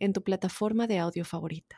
en 0.00 0.12
tu 0.12 0.22
plataforma 0.22 0.86
de 0.86 0.98
audio 0.98 1.24
favorita. 1.24 1.76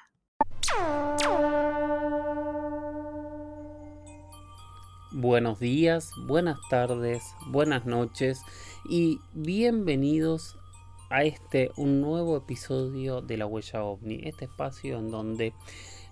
Buenos 5.10 5.60
días, 5.60 6.10
buenas 6.26 6.58
tardes, 6.70 7.22
buenas 7.48 7.84
noches 7.84 8.40
y 8.88 9.18
bienvenidos 9.34 10.56
a 11.10 11.24
este 11.24 11.70
un 11.76 12.00
nuevo 12.00 12.38
episodio 12.38 13.20
de 13.20 13.36
La 13.36 13.44
Huella 13.44 13.84
OVNI, 13.84 14.22
este 14.24 14.46
espacio 14.46 14.98
en 14.98 15.10
donde 15.10 15.52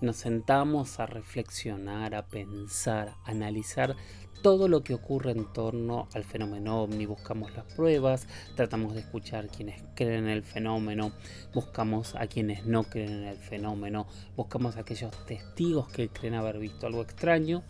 nos 0.02 0.16
sentamos 0.16 1.01
a 1.01 1.07
reflexionar, 1.07 2.15
a 2.15 2.27
pensar, 2.27 3.15
a 3.24 3.30
analizar 3.30 3.97
todo 4.43 4.69
lo 4.69 4.83
que 4.83 4.95
ocurre 4.95 5.33
en 5.33 5.45
torno 5.53 6.09
al 6.15 6.25
fenómeno 6.25 6.83
ovni, 6.83 7.07
buscamos 7.07 7.55
las 7.55 7.65
pruebas, 7.65 8.27
tratamos 8.57 8.95
de 8.95 9.01
escuchar 9.01 9.49
quienes 9.49 9.83
creen 9.95 10.25
en 10.25 10.30
el 10.30 10.43
fenómeno, 10.43 11.13
buscamos 11.55 12.15
a 12.15 12.27
quienes 12.27 12.65
no 12.65 12.85
creen 12.85 13.11
en 13.11 13.25
el 13.25 13.37
fenómeno, 13.37 14.07
buscamos 14.37 14.77
a 14.77 14.80
aquellos 14.80 15.11
testigos 15.27 15.89
que 15.89 16.09
creen 16.09 16.35
haber 16.35 16.59
visto 16.59 16.87
algo 16.87 17.03
extraño, 17.03 17.63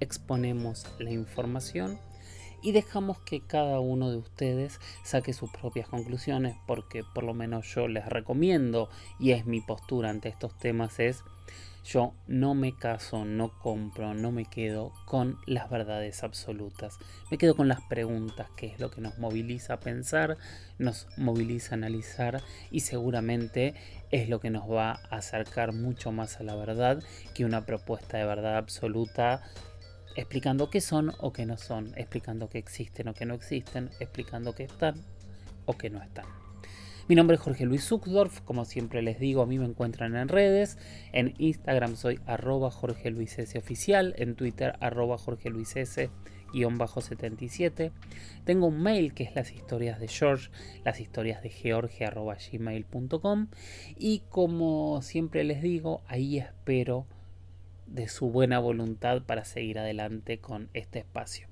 exponemos 0.00 0.86
la 0.98 1.10
información 1.10 1.98
y 2.62 2.72
dejamos 2.72 3.18
que 3.20 3.40
cada 3.40 3.80
uno 3.80 4.10
de 4.10 4.16
ustedes 4.16 4.80
saque 5.02 5.32
sus 5.32 5.50
propias 5.50 5.88
conclusiones 5.88 6.56
porque 6.66 7.02
por 7.14 7.24
lo 7.24 7.34
menos 7.34 7.66
yo 7.74 7.88
les 7.88 8.06
recomiendo 8.06 8.88
y 9.18 9.32
es 9.32 9.46
mi 9.46 9.60
postura 9.60 10.10
ante 10.10 10.28
estos 10.28 10.56
temas 10.58 10.98
es 11.00 11.24
yo 11.84 12.14
no 12.28 12.54
me 12.54 12.76
caso, 12.76 13.24
no 13.24 13.58
compro, 13.58 14.14
no 14.14 14.30
me 14.30 14.44
quedo 14.44 14.92
con 15.04 15.38
las 15.46 15.68
verdades 15.68 16.22
absolutas. 16.22 16.98
Me 17.30 17.38
quedo 17.38 17.56
con 17.56 17.66
las 17.66 17.80
preguntas, 17.80 18.48
que 18.56 18.66
es 18.66 18.78
lo 18.78 18.90
que 18.90 19.00
nos 19.00 19.18
moviliza 19.18 19.74
a 19.74 19.80
pensar, 19.80 20.36
nos 20.78 21.08
moviliza 21.16 21.74
a 21.74 21.78
analizar 21.78 22.40
y 22.70 22.80
seguramente 22.80 23.74
es 24.12 24.28
lo 24.28 24.38
que 24.38 24.50
nos 24.50 24.70
va 24.70 25.00
a 25.10 25.16
acercar 25.16 25.72
mucho 25.72 26.12
más 26.12 26.38
a 26.38 26.44
la 26.44 26.54
verdad 26.54 27.02
que 27.34 27.44
una 27.44 27.66
propuesta 27.66 28.18
de 28.18 28.26
verdad 28.26 28.58
absoluta 28.58 29.42
explicando 30.16 30.70
qué 30.70 30.80
son 30.80 31.12
o 31.18 31.32
qué 31.32 31.46
no 31.46 31.56
son, 31.56 31.92
explicando 31.96 32.48
que 32.48 32.58
existen 32.58 33.08
o 33.08 33.14
que 33.14 33.26
no 33.26 33.34
existen, 33.34 33.90
explicando 34.00 34.54
que 34.54 34.64
están 34.64 34.94
o 35.64 35.74
que 35.74 35.90
no 35.90 36.02
están. 36.02 36.26
Mi 37.08 37.16
nombre 37.16 37.34
es 37.34 37.42
Jorge 37.42 37.66
Luis 37.66 37.84
Zuckdorf, 37.84 38.40
como 38.42 38.64
siempre 38.64 39.02
les 39.02 39.18
digo, 39.18 39.42
a 39.42 39.46
mí 39.46 39.58
me 39.58 39.66
encuentran 39.66 40.14
en 40.16 40.28
redes, 40.28 40.78
en 41.12 41.34
Instagram 41.38 41.96
soy 41.96 42.20
arroba 42.26 42.70
Jorge 42.70 43.10
Luis 43.10 43.38
S 43.38 43.58
oficial, 43.58 44.14
en 44.18 44.36
Twitter 44.36 44.74
arroba 44.80 45.18
Jorge 45.18 45.50
Luis 45.50 45.76
S 45.76 46.10
77. 46.52 47.92
Tengo 48.44 48.66
un 48.66 48.82
mail 48.82 49.14
que 49.14 49.24
es 49.24 49.34
las 49.34 49.52
historias 49.52 50.00
de 50.00 50.08
George, 50.08 50.50
las 50.84 51.00
historias 51.00 51.42
de 51.42 51.50
George 51.50 52.04
arroba 52.04 52.36
gmail.com 52.36 53.48
y 53.98 54.20
como 54.28 55.00
siempre 55.02 55.44
les 55.44 55.62
digo, 55.62 56.02
ahí 56.06 56.38
espero 56.38 57.06
de 57.86 58.08
su 58.08 58.30
buena 58.30 58.58
voluntad 58.58 59.22
para 59.22 59.44
seguir 59.44 59.78
adelante 59.78 60.38
con 60.38 60.68
este 60.72 61.00
espacio. 61.00 61.48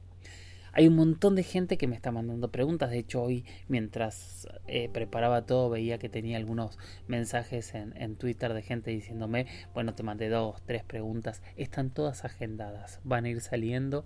Hay 0.73 0.87
un 0.87 0.95
montón 0.95 1.35
de 1.35 1.43
gente 1.43 1.77
que 1.77 1.89
me 1.89 1.97
está 1.97 2.13
mandando 2.13 2.53
preguntas. 2.53 2.91
De 2.91 2.99
hecho, 2.99 3.23
hoy 3.23 3.45
mientras 3.67 4.47
eh, 4.69 4.89
preparaba 4.89 5.45
todo 5.45 5.69
veía 5.69 5.99
que 5.99 6.09
tenía 6.09 6.37
algunos 6.37 6.79
mensajes 7.09 7.75
en, 7.75 7.93
en, 7.97 8.15
Twitter 8.15 8.55
de 8.55 8.63
gente 8.63 8.91
diciéndome, 8.93 9.47
bueno, 9.75 9.95
te 9.95 10.05
mandé 10.05 10.29
dos, 10.29 10.63
tres 10.67 10.85
preguntas. 10.85 11.43
Están 11.57 11.91
todas 11.91 12.25
agendadas. 12.25 13.01
Van 13.03 13.25
a 13.25 13.31
ir 13.31 13.41
saliendo. 13.41 14.05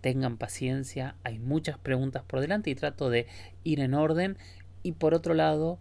Tengan 0.00 0.36
paciencia. 0.36 1.16
Hay 1.24 1.40
muchas 1.40 1.78
preguntas 1.78 2.22
por 2.22 2.40
delante 2.40 2.70
y 2.70 2.74
trato 2.76 3.10
de 3.10 3.26
ir 3.64 3.80
en 3.80 3.94
orden. 3.94 4.38
Y 4.84 4.92
por 4.92 5.14
otro 5.14 5.34
lado, 5.34 5.78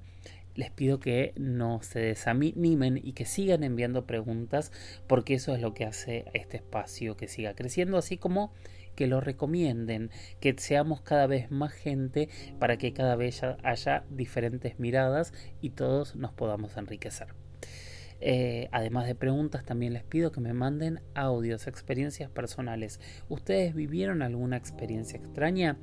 les 0.56 0.72
pido 0.72 1.00
que 1.00 1.34
no 1.36 1.81
se 1.81 2.00
desanimen 2.00 3.00
y 3.02 3.14
que 3.14 3.25
sigan 3.25 3.64
enviando 3.64 4.06
preguntas 4.06 4.72
porque 5.08 5.36
eso 5.36 5.56
es 5.56 5.62
lo 5.62 5.74
que 5.74 5.86
hace 5.86 6.25
este 6.34 6.58
espacio 6.58 7.18
que 7.18 7.28
siga 7.28 7.56
creciendo, 7.56 7.97
así 7.97 8.18
como 8.18 8.53
que 8.96 9.08
lo 9.08 9.22
recomienden, 9.22 10.12
que 10.40 10.53
seamos 10.58 11.02
cada 11.02 11.28
vez 11.28 11.52
más 11.52 11.74
gente 11.74 12.30
para 12.59 12.78
que 12.78 12.94
cada 12.94 13.16
vez 13.16 13.42
haya 13.63 14.06
diferentes 14.09 14.80
miradas 14.80 15.34
y 15.62 15.72
todos 15.72 16.16
nos 16.16 16.31
podamos 16.31 16.78
enriquecer. 16.78 17.43
Eh, 18.25 18.69
además 18.72 19.06
de 19.06 19.16
preguntas, 19.16 19.66
también 19.66 19.91
les 19.91 20.03
pido 20.06 20.31
que 20.31 20.39
me 20.39 20.53
manden 20.53 21.01
audios, 21.13 21.67
experiencias 21.67 22.29
personales. 22.29 23.01
¿Ustedes 23.28 23.75
vivieron 23.75 24.22
alguna 24.22 24.56
experiencia 24.56 25.19
extraña? 25.19 25.75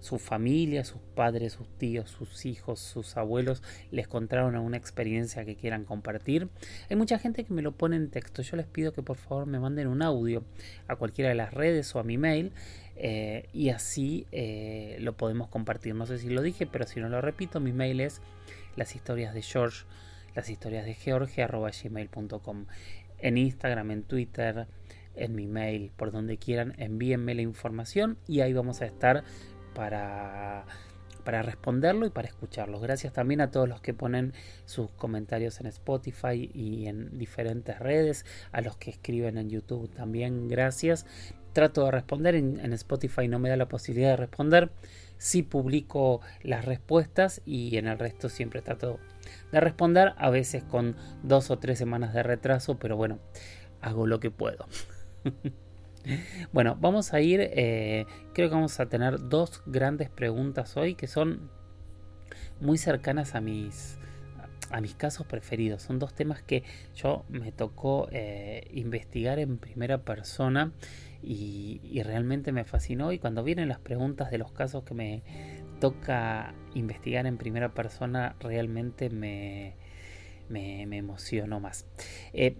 ¿Su 0.00 0.18
familia, 0.18 0.84
sus 0.84 1.00
padres, 1.14 1.54
sus 1.54 1.66
tíos, 1.78 2.10
sus 2.10 2.44
hijos, 2.44 2.80
sus 2.80 3.16
abuelos 3.16 3.62
les 3.90 4.08
contaron 4.08 4.54
alguna 4.54 4.76
experiencia 4.76 5.46
que 5.46 5.56
quieran 5.56 5.86
compartir? 5.86 6.50
Hay 6.90 6.96
mucha 6.96 7.18
gente 7.18 7.44
que 7.44 7.54
me 7.54 7.62
lo 7.62 7.72
pone 7.72 7.96
en 7.96 8.10
texto. 8.10 8.42
Yo 8.42 8.58
les 8.58 8.66
pido 8.66 8.92
que 8.92 9.02
por 9.02 9.16
favor 9.16 9.46
me 9.46 9.58
manden 9.58 9.86
un 9.86 10.02
audio 10.02 10.44
a 10.88 10.96
cualquiera 10.96 11.30
de 11.30 11.34
las 11.34 11.54
redes 11.54 11.96
o 11.96 11.98
a 11.98 12.04
mi 12.04 12.18
mail. 12.18 12.52
Eh, 12.96 13.48
y 13.54 13.70
así 13.70 14.26
eh, 14.32 14.98
lo 15.00 15.16
podemos 15.16 15.48
compartir. 15.48 15.94
No 15.94 16.04
sé 16.04 16.18
si 16.18 16.28
lo 16.28 16.42
dije, 16.42 16.66
pero 16.66 16.86
si 16.86 17.00
no 17.00 17.08
lo 17.08 17.22
repito, 17.22 17.58
mi 17.58 17.72
mail 17.72 18.00
es 18.00 18.20
las 18.76 18.94
historias 18.94 19.32
de 19.32 19.40
George 19.40 19.86
las 20.36 20.50
historias 20.50 20.84
de 20.84 20.94
georgia.gmail.com. 20.94 22.66
En 23.18 23.38
Instagram, 23.38 23.90
en 23.90 24.02
Twitter, 24.02 24.66
en 25.16 25.34
mi 25.34 25.46
mail, 25.46 25.90
por 25.96 26.12
donde 26.12 26.36
quieran, 26.36 26.74
envíenme 26.76 27.34
la 27.34 27.42
información 27.42 28.18
y 28.28 28.40
ahí 28.40 28.52
vamos 28.52 28.82
a 28.82 28.86
estar 28.86 29.24
para, 29.74 30.66
para 31.24 31.42
responderlo 31.42 32.06
y 32.06 32.10
para 32.10 32.28
escucharlos. 32.28 32.82
Gracias 32.82 33.12
también 33.12 33.40
a 33.40 33.50
todos 33.50 33.68
los 33.68 33.80
que 33.80 33.94
ponen 33.94 34.34
sus 34.66 34.90
comentarios 34.92 35.58
en 35.60 35.66
Spotify 35.66 36.50
y 36.52 36.86
en 36.86 37.18
diferentes 37.18 37.78
redes, 37.78 38.26
a 38.52 38.60
los 38.60 38.76
que 38.76 38.90
escriben 38.90 39.38
en 39.38 39.48
YouTube 39.48 39.90
también, 39.90 40.48
gracias. 40.48 41.06
Trato 41.54 41.86
de 41.86 41.90
responder, 41.90 42.34
en, 42.34 42.72
Spotify 42.74 43.28
no 43.28 43.38
me 43.38 43.48
da 43.48 43.56
la 43.56 43.68
posibilidad 43.68 44.10
de 44.10 44.16
responder, 44.16 44.70
sí 45.16 45.42
publico 45.42 46.20
las 46.42 46.66
respuestas 46.66 47.40
y 47.46 47.78
en 47.78 47.86
el 47.86 47.98
resto 47.98 48.28
siempre 48.28 48.60
trato 48.60 49.00
de 49.52 49.60
responder, 49.60 50.14
a 50.16 50.30
veces 50.30 50.62
con 50.64 50.96
dos 51.22 51.50
o 51.50 51.58
tres 51.58 51.78
semanas 51.78 52.14
de 52.14 52.22
retraso, 52.22 52.78
pero 52.78 52.96
bueno, 52.96 53.18
hago 53.80 54.06
lo 54.06 54.20
que 54.20 54.30
puedo. 54.30 54.66
bueno, 56.52 56.76
vamos 56.80 57.12
a 57.12 57.20
ir, 57.20 57.40
eh, 57.40 58.06
creo 58.32 58.48
que 58.48 58.54
vamos 58.54 58.78
a 58.80 58.86
tener 58.86 59.28
dos 59.28 59.62
grandes 59.66 60.10
preguntas 60.10 60.76
hoy 60.76 60.94
que 60.94 61.06
son 61.06 61.50
muy 62.60 62.78
cercanas 62.78 63.34
a 63.34 63.40
mis, 63.40 63.98
a 64.70 64.80
mis 64.80 64.94
casos 64.94 65.26
preferidos. 65.26 65.82
Son 65.82 65.98
dos 65.98 66.14
temas 66.14 66.42
que 66.42 66.62
yo 66.94 67.24
me 67.28 67.52
tocó 67.52 68.08
eh, 68.10 68.68
investigar 68.72 69.38
en 69.38 69.58
primera 69.58 69.98
persona 69.98 70.72
y, 71.22 71.80
y, 71.82 72.02
realmente 72.02 72.52
me 72.52 72.64
fascinó. 72.64 73.12
Y 73.12 73.18
cuando 73.18 73.42
vienen 73.42 73.68
las 73.68 73.78
preguntas 73.78 74.30
de 74.30 74.38
los 74.38 74.52
casos 74.52 74.84
que 74.84 74.94
me 74.94 75.22
toca 75.78 76.54
investigar 76.74 77.26
en 77.26 77.38
primera 77.38 77.74
persona 77.74 78.36
realmente 78.40 79.10
me, 79.10 79.76
me, 80.48 80.82
emocionó 80.96 81.60
más. 81.60 81.86
Eh, 82.32 82.56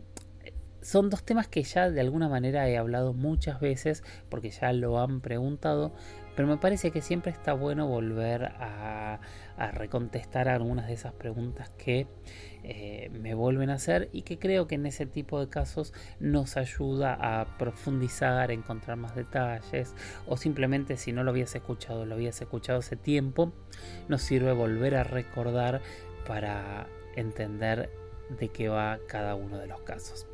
son 0.83 1.11
dos 1.11 1.25
temas 1.25 1.49
que 1.49 1.63
ya 1.63 1.91
de 1.91 2.01
alguna 2.01 2.29
manera 2.29 2.69
he 2.69 2.77
hablado 2.79 3.13
muchas 3.13 3.61
veces 3.61 4.05
porque 4.29 4.51
ya 4.51 4.73
lo 4.73 5.01
han 5.01 5.21
preguntado, 5.21 5.93
pero 6.37 6.47
me 6.47 6.59
parece 6.59 6.93
que 6.93 7.01
siempre 7.01 7.33
está 7.33 7.55
bueno 7.55 7.89
volver 7.89 8.45
a, 8.45 9.19
a 9.57 9.71
recontestar 9.71 10.49
algunas 10.49 10.87
de 10.87 10.93
esas 10.93 11.13
preguntas 11.15 11.71
que 11.71 12.07
eh, 12.63 13.11
me 13.13 13.35
vuelven 13.35 13.71
a 13.71 13.75
hacer 13.75 14.09
y 14.13 14.23
que 14.23 14.39
creo 14.39 14.67
que 14.67 14.75
en 14.75 14.87
ese 14.87 15.07
tipo 15.07 15.41
de 15.41 15.49
casos 15.49 15.95
nos 16.21 16.57
ayuda 16.57 17.15
a 17.15 17.57
profundizar, 17.59 18.51
encontrar 18.51 18.97
más 18.97 19.15
detalles 19.15 19.95
o 20.27 20.37
simplemente 20.37 20.97
si 20.97 21.13
no 21.13 21.25
lo 21.25 21.31
habías 21.31 21.55
escuchado, 21.55 22.05
lo 22.05 22.15
habías 22.15 22.41
escuchado 22.41 22.81
hace 22.81 22.97
tiempo, 22.97 23.53
nos 24.09 24.23
sirve 24.23 24.53
volver 24.53 24.97
a 24.97 25.05
recordar 25.05 25.81
para 26.27 26.87
entender 27.15 27.89
de 28.29 28.49
qué 28.49 28.69
va 28.69 28.99
cada 29.07 29.35
uno 29.35 29.59
de 29.59 29.67
los 29.67 29.81
casos. 29.83 30.27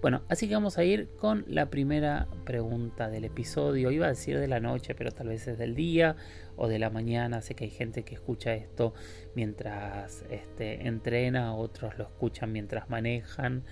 Bueno, 0.00 0.22
así 0.28 0.48
que 0.48 0.54
vamos 0.54 0.78
a 0.78 0.84
ir 0.84 1.08
con 1.16 1.44
la 1.48 1.70
primera 1.70 2.28
pregunta 2.44 3.08
del 3.08 3.24
episodio. 3.24 3.90
Iba 3.90 4.06
a 4.06 4.10
decir 4.10 4.38
de 4.38 4.48
la 4.48 4.60
noche, 4.60 4.94
pero 4.94 5.10
tal 5.10 5.28
vez 5.28 5.46
es 5.48 5.58
del 5.58 5.74
día 5.74 6.16
o 6.56 6.68
de 6.68 6.78
la 6.78 6.90
mañana. 6.90 7.40
Sé 7.40 7.54
que 7.54 7.64
hay 7.64 7.70
gente 7.70 8.04
que 8.04 8.14
escucha 8.14 8.54
esto 8.54 8.94
mientras 9.34 10.24
este, 10.30 10.86
entrena, 10.86 11.54
otros 11.54 11.96
lo 11.98 12.04
escuchan 12.04 12.52
mientras 12.52 12.90
manejan, 12.90 13.64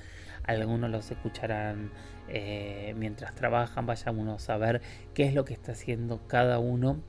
algunos 0.43 0.91
los 0.91 1.11
escucharán 1.11 1.91
eh, 2.29 2.95
mientras 2.97 3.35
trabajan. 3.35 3.87
Vayámonos 3.87 4.49
a 4.49 4.57
ver 4.57 4.81
qué 5.15 5.25
es 5.25 5.35
lo 5.35 5.45
que 5.45 5.55
está 5.55 5.73
haciendo 5.73 6.27
cada 6.27 6.59
uno 6.59 7.03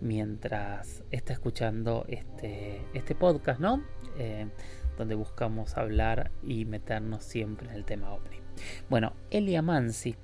mientras 0.00 1.02
está 1.10 1.32
escuchando 1.32 2.04
este, 2.08 2.82
este 2.94 3.14
podcast, 3.14 3.60
¿no? 3.60 3.82
Eh, 4.18 4.46
donde 4.96 5.14
buscamos 5.14 5.76
hablar 5.76 6.30
y 6.42 6.64
meternos 6.64 7.24
siempre 7.24 7.68
en 7.68 7.74
el 7.74 7.84
tema 7.84 8.12
ovni. 8.12 8.40
Bueno, 8.88 9.12
Elia 9.30 9.62
Mansi 9.62 10.16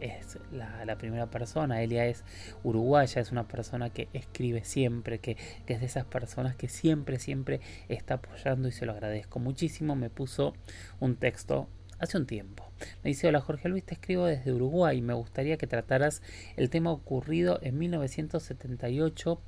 es 0.00 0.38
la, 0.50 0.96
primera 0.96 1.30
persona. 1.30 1.82
Elia 1.82 2.06
es 2.06 2.24
uruguaya, 2.62 3.20
es 3.20 3.32
una 3.32 3.46
persona 3.46 3.90
que 3.90 4.08
escribe 4.12 4.64
siempre, 4.64 5.18
que, 5.18 5.36
que, 5.66 5.74
es 5.74 5.80
de 5.80 5.86
esas 5.86 6.04
personas 6.04 6.56
que 6.56 6.68
siempre, 6.68 7.18
siempre 7.18 7.60
está 7.88 8.14
apoyando 8.14 8.68
y 8.68 8.72
se 8.72 8.86
lo 8.86 8.92
agradezco 8.92 9.38
muchísimo. 9.38 9.96
Me 9.96 10.10
puso 10.10 10.54
un 10.98 11.16
texto 11.16 11.68
hace 11.98 12.16
un 12.16 12.26
tiempo. 12.26 12.69
Me 13.02 13.10
dice, 13.10 13.28
hola 13.28 13.40
Jorge 13.40 13.68
Luis, 13.68 13.84
te 13.84 13.94
escribo 13.94 14.26
desde 14.26 14.52
Uruguay 14.52 14.98
y 14.98 15.02
me 15.02 15.14
gustaría 15.14 15.56
que 15.56 15.66
trataras 15.66 16.22
el 16.56 16.70
tema 16.70 16.92
ocurrido 16.92 17.58
en 17.62 17.78
1978 17.78 19.40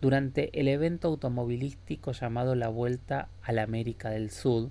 durante 0.00 0.58
el 0.58 0.68
evento 0.68 1.08
automovilístico 1.08 2.12
llamado 2.12 2.54
La 2.54 2.68
Vuelta 2.68 3.28
a 3.42 3.52
la 3.52 3.62
América 3.62 4.10
del 4.10 4.30
Sur. 4.30 4.70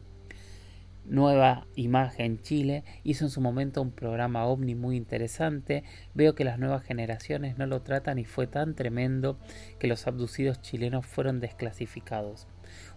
Nueva 1.10 1.66
Imagen 1.76 2.40
Chile 2.42 2.84
hizo 3.04 3.26
en 3.26 3.32
su 3.32 3.42
momento 3.42 3.82
un 3.82 3.92
programa 3.92 4.46
ovni 4.46 4.76
muy 4.76 4.96
interesante. 4.96 5.84
Veo 6.14 6.36
que 6.36 6.44
las 6.44 6.60
nuevas 6.60 6.84
generaciones 6.84 7.58
no 7.58 7.66
lo 7.66 7.82
tratan 7.82 8.20
y 8.20 8.26
fue 8.26 8.46
tan 8.46 8.76
tremendo 8.76 9.40
que 9.80 9.88
los 9.88 10.06
abducidos 10.06 10.62
chilenos 10.62 11.08
fueron 11.08 11.40
desclasificados. 11.40 12.48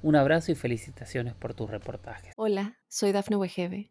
Un 0.02 0.16
abrazo 0.16 0.52
y 0.52 0.54
felicitaciones 0.54 1.34
por 1.34 1.54
tu 1.54 1.66
reportaje. 1.66 2.32
Hola, 2.36 2.76
soy 2.86 3.12
Dafne 3.12 3.36
Wegebe 3.36 3.90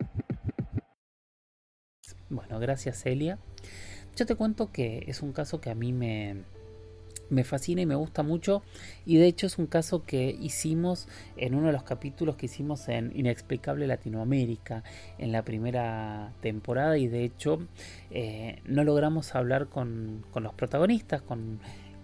Bueno, 2.31 2.61
gracias 2.61 3.03
Celia. 3.03 3.37
Yo 4.15 4.25
te 4.25 4.35
cuento 4.35 4.71
que 4.71 5.03
es 5.07 5.21
un 5.21 5.33
caso 5.33 5.59
que 5.59 5.69
a 5.69 5.75
mí 5.75 5.91
me, 5.91 6.43
me 7.29 7.43
fascina 7.43 7.81
y 7.81 7.85
me 7.85 7.95
gusta 7.95 8.23
mucho. 8.23 8.63
Y 9.05 9.17
de 9.17 9.27
hecho 9.27 9.47
es 9.47 9.57
un 9.57 9.67
caso 9.67 10.05
que 10.05 10.29
hicimos 10.39 11.09
en 11.35 11.55
uno 11.55 11.67
de 11.67 11.73
los 11.73 11.83
capítulos 11.83 12.37
que 12.37 12.45
hicimos 12.45 12.87
en 12.87 13.11
Inexplicable 13.13 13.85
Latinoamérica 13.85 14.81
en 15.17 15.33
la 15.33 15.43
primera 15.43 16.31
temporada. 16.39 16.97
Y 16.97 17.09
de 17.09 17.25
hecho 17.25 17.59
eh, 18.11 18.61
no 18.63 18.85
logramos 18.85 19.35
hablar 19.35 19.67
con, 19.67 20.25
con 20.31 20.43
los 20.43 20.53
protagonistas, 20.53 21.21
con 21.21 21.59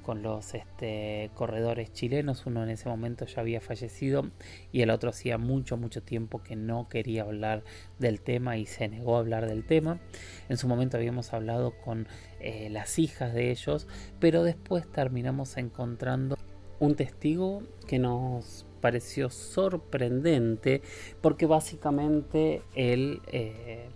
con 0.08 0.24
los 0.24 0.54
este, 0.54 1.32
corredores 1.34 1.92
chilenos. 1.92 2.46
Uno 2.46 2.64
en 2.64 2.70
ese 2.70 2.88
momento 2.88 3.26
ya 3.26 3.42
había 3.42 3.60
fallecido 3.60 4.32
y 4.72 4.82
el 4.82 4.90
otro 4.90 5.10
hacía 5.10 5.38
mucho, 5.38 5.76
mucho 5.76 6.02
tiempo 6.02 6.42
que 6.42 6.56
no 6.56 6.88
quería 6.88 7.24
hablar 7.24 7.66
del 8.00 8.22
tema 8.22 8.56
y 8.56 8.66
se 8.66 8.88
negó 8.88 9.18
a 9.18 9.20
hablar 9.20 9.50
del 9.50 9.66
tema. 9.66 10.00
En 10.48 10.56
su 10.56 10.70
momento 10.70 10.96
habíamos 10.96 11.34
hablado 11.34 11.74
con 11.84 12.08
eh, 12.40 12.70
las 12.70 13.00
hijas 13.00 13.34
de 13.34 13.52
ellos, 13.52 13.86
pero 14.22 14.44
después 14.44 14.90
terminamos 14.90 15.58
encontrando 15.58 16.38
un 16.80 16.96
testigo 16.96 17.64
que 17.86 18.00
nos 18.00 18.66
pareció 18.80 19.30
sorprendente 19.30 20.82
porque 21.20 21.46
básicamente 21.46 22.62
él... 22.76 23.22
Eh, 23.28 23.90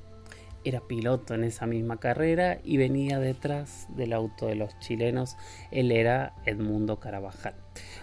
era 0.63 0.81
piloto 0.81 1.34
en 1.34 1.44
esa 1.44 1.66
misma 1.66 1.98
carrera 1.98 2.60
y 2.63 2.78
venía 2.78 3.19
detrás 3.19 3.88
del 3.96 4.13
auto 4.13 4.48
de 4.48 4.56
los 4.56 4.78
chilenos. 4.80 5.38
Él 5.72 5.92
era 5.92 6.34
Edmundo 6.46 7.00
Carabajal. 7.00 7.56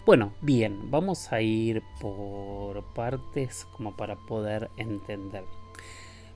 Bueno, 0.06 0.32
bien, 0.40 0.90
vamos 0.90 1.32
a 1.32 1.40
ir 1.40 1.82
por 2.00 2.94
partes 2.94 3.66
como 3.76 3.96
para 3.96 4.16
poder 4.16 4.70
entender. 4.76 5.44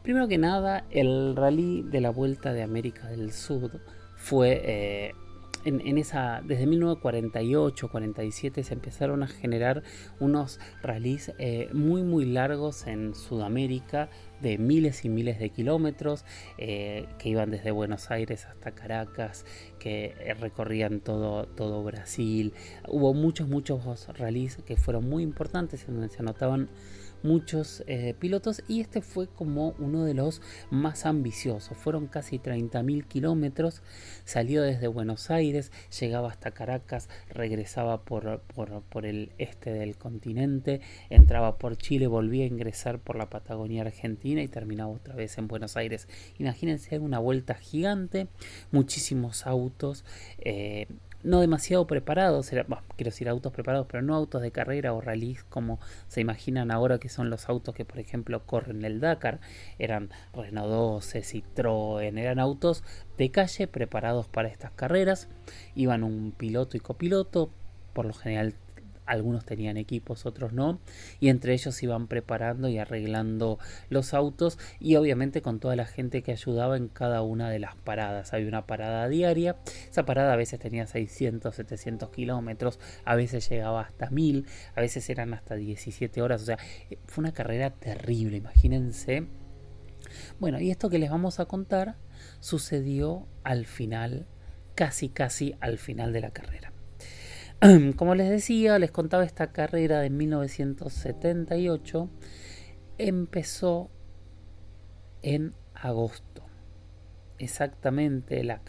Primero 0.03 0.27
que 0.27 0.39
nada, 0.39 0.85
el 0.91 1.37
rally 1.37 1.83
de 1.83 2.01
la 2.01 2.11
Vuelta 2.11 2.53
de 2.53 2.63
América 2.63 3.09
del 3.09 3.33
Sur 3.33 3.81
fue 4.17 4.61
eh, 4.65 5.15
en, 5.65 5.99
esa, 5.99 6.43
desde 6.45 6.67
1948-47 6.67 8.63
se 8.63 8.75
empezaron 8.75 9.23
a 9.23 9.27
generar 9.27 9.83
unos 10.21 10.61
rallies 10.83 11.33
eh, 11.39 11.69
muy 11.73 12.03
muy 12.03 12.25
largos 12.25 12.87
en 12.87 13.15
Sudamérica 13.15 14.09
de 14.41 14.59
miles 14.59 15.05
y 15.05 15.09
miles 15.09 15.39
de 15.39 15.51
kilómetros 15.51 16.25
eh, 16.59 17.07
que 17.19 17.29
iban 17.29 17.51
desde 17.51 17.71
Buenos 17.71 18.11
Aires 18.11 18.47
hasta 18.47 18.73
Caracas, 18.73 19.47
que 19.79 20.15
eh, 20.19 20.35
recorrían 20.35 21.01
todo, 21.01 21.47
todo 21.47 21.83
Brasil. 21.85 22.53
Hubo 22.89 23.15
muchos, 23.15 23.49
muchos 23.49 24.09
rallies 24.19 24.57
que 24.67 24.77
fueron 24.77 25.09
muy 25.09 25.23
importantes 25.23 25.87
en 25.89 25.95
donde 25.95 26.09
se 26.09 26.21
anotaban 26.21 26.69
muchos 27.23 27.83
eh, 27.87 28.15
pilotos 28.19 28.63
y 28.69 28.81
este 28.81 29.01
fue 29.01 29.29
como 29.29 29.75
uno 29.79 30.05
de 30.05 30.15
los 30.15 30.41
más 30.71 31.07
ambiciosos. 31.07 31.77
Fueron 31.77 32.07
casi 32.07 32.39
30.000 32.39 33.05
kilómetros, 33.07 33.83
salió 34.25 34.63
desde 34.63 34.89
Buenos 34.89 35.31
Aires, 35.31 35.73
llegaba 36.01 36.31
hasta 36.31 36.53
Caracas, 36.53 37.09
regresaba 37.29 38.03
por, 38.03 38.41
por, 38.41 39.07
el 39.07 39.33
este 39.39 39.73
del 39.73 39.97
continente, 39.97 40.81
entraba 41.11 41.59
por 41.59 41.77
Chile, 41.77 42.07
volvía 42.07 42.45
a 42.45 42.49
ingresar 42.49 42.99
por 42.99 43.17
la 43.17 43.31
Patagonia 43.31 43.83
Argentina 43.83 44.43
y 44.43 44.49
terminaba 44.49 44.91
otra 44.91 45.15
vez 45.15 45.37
en 45.39 45.49
Buenos 45.49 45.77
Aires. 45.77 46.09
Imagínense 46.39 46.99
una 46.99 47.19
vuelta 47.19 47.55
gigante, 47.55 48.29
muchísimos 48.71 49.47
autos. 49.47 50.05
Eh, 50.39 50.87
no 51.23 51.41
demasiado 51.41 51.87
preparados, 51.87 52.51
quiero 52.51 53.11
decir 53.11 53.29
autos 53.29 53.53
preparados, 53.53 53.87
pero 53.89 54.03
no 54.03 54.15
autos 54.15 54.43
de 54.43 54.51
carrera 54.51 54.93
o 54.93 55.01
rallies 55.01 55.45
como 55.45 55.79
se 56.09 56.21
imaginan 56.21 56.71
ahora 56.71 56.99
que 56.99 57.09
son 57.09 57.31
los 57.31 57.49
autos 57.49 57.75
que 57.75 57.85
por 57.85 57.99
ejemplo 57.99 58.45
corren 58.47 58.85
el 58.85 59.01
Dakar, 59.01 59.41
eran 59.79 60.11
Renault 60.33 60.71
12, 60.71 61.21
Citroën, 61.21 62.19
eran 62.19 62.39
autos 62.39 62.83
de 63.19 63.31
calle 63.31 63.69
preparados 63.69 64.29
para 64.29 64.49
estas 64.49 64.73
carreras, 64.73 65.29
iban 65.75 66.03
un 66.03 66.33
piloto 66.33 66.77
y 66.77 66.81
copiloto, 66.81 67.51
por 67.93 68.07
lo 68.07 68.15
general 68.15 68.55
algunos 69.07 69.45
tenían 69.45 69.77
equipos, 69.77 70.27
otros 70.27 70.53
no, 70.53 70.81
y 71.21 71.29
entre 71.29 71.53
ellos 71.53 71.83
iban 71.83 72.07
preparando 72.07 72.69
y 72.69 72.79
arreglando 72.79 73.59
los 73.89 74.15
autos 74.15 74.59
y 74.81 74.97
obviamente 74.97 75.43
con 75.43 75.61
toda 75.61 75.77
la 75.77 75.87
gente 75.87 76.23
que 76.23 76.33
ayudaba 76.33 76.77
en 76.77 76.89
cada 76.89 77.23
una 77.23 77.51
de 77.51 77.59
las 77.59 77.77
paradas. 77.77 78.33
Había 78.33 78.49
una 78.49 78.67
parada 78.67 79.09
diaria, 79.09 79.57
esa 79.91 80.05
parada 80.05 80.33
a 80.33 80.37
veces 80.37 80.61
tenía 80.61 80.87
600, 80.87 81.55
700 81.55 82.11
kilómetros, 82.11 82.79
a 83.05 83.15
veces 83.15 83.49
llegaba 83.49 83.83
hasta 83.83 84.11
1000, 84.11 84.47
a 84.75 84.81
veces 84.81 85.09
eran 85.11 85.35
hasta 85.35 85.55
17 85.55 86.23
horas, 86.23 86.43
o 86.43 86.47
sea, 86.47 86.59
fue 87.07 87.23
una 87.23 87.33
carrera 87.33 87.71
terrible, 87.71 88.37
imagínense. 88.37 89.27
Bueno, 90.39 90.61
y 90.61 90.71
esto 90.71 90.91
que 90.91 90.99
les 90.99 91.11
vamos 91.11 91.41
a 91.41 91.47
contar 91.47 91.97
sucedió 92.41 93.27
al 93.45 93.67
final, 93.67 94.27
casi 94.75 95.09
casi 95.09 95.55
al 95.61 95.79
final 95.79 96.13
de 96.13 96.21
la 96.21 96.31
carrera. 96.31 96.72
Como 97.97 98.15
les 98.17 98.29
decía, 98.29 98.77
les 98.81 98.91
contaba 98.91 99.23
esta 99.23 99.53
carrera 99.53 100.01
de 100.01 100.11
1978, 100.11 102.11
empezó 102.99 103.89
en 105.23 105.55
agosto. 105.73 106.43
Exactamente, 107.39 108.45
la 108.45 108.61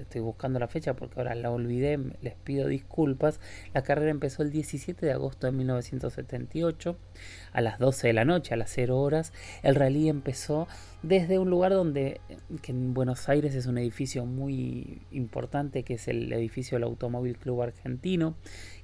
estoy 0.00 0.20
buscando 0.20 0.58
la 0.58 0.68
fecha 0.68 0.94
porque 0.94 1.18
ahora 1.18 1.34
la 1.34 1.50
olvidé, 1.50 1.98
les 2.20 2.34
pido 2.34 2.68
disculpas. 2.68 3.40
La 3.74 3.82
carrera 3.82 4.10
empezó 4.10 4.42
el 4.42 4.50
17 4.50 5.04
de 5.04 5.12
agosto 5.12 5.46
de 5.46 5.52
1978 5.52 6.96
a 7.52 7.60
las 7.60 7.78
12 7.78 8.08
de 8.08 8.12
la 8.12 8.24
noche, 8.24 8.54
a 8.54 8.56
las 8.56 8.70
0 8.70 8.98
horas. 8.98 9.32
El 9.62 9.74
rally 9.74 10.08
empezó 10.08 10.68
desde 11.02 11.38
un 11.38 11.50
lugar 11.50 11.72
donde, 11.72 12.20
que 12.62 12.72
en 12.72 12.94
Buenos 12.94 13.28
Aires 13.28 13.54
es 13.54 13.66
un 13.66 13.78
edificio 13.78 14.24
muy 14.24 15.02
importante, 15.10 15.82
que 15.82 15.94
es 15.94 16.08
el 16.08 16.32
edificio 16.32 16.76
del 16.76 16.84
Automóvil 16.84 17.36
Club 17.38 17.62
Argentino, 17.62 18.36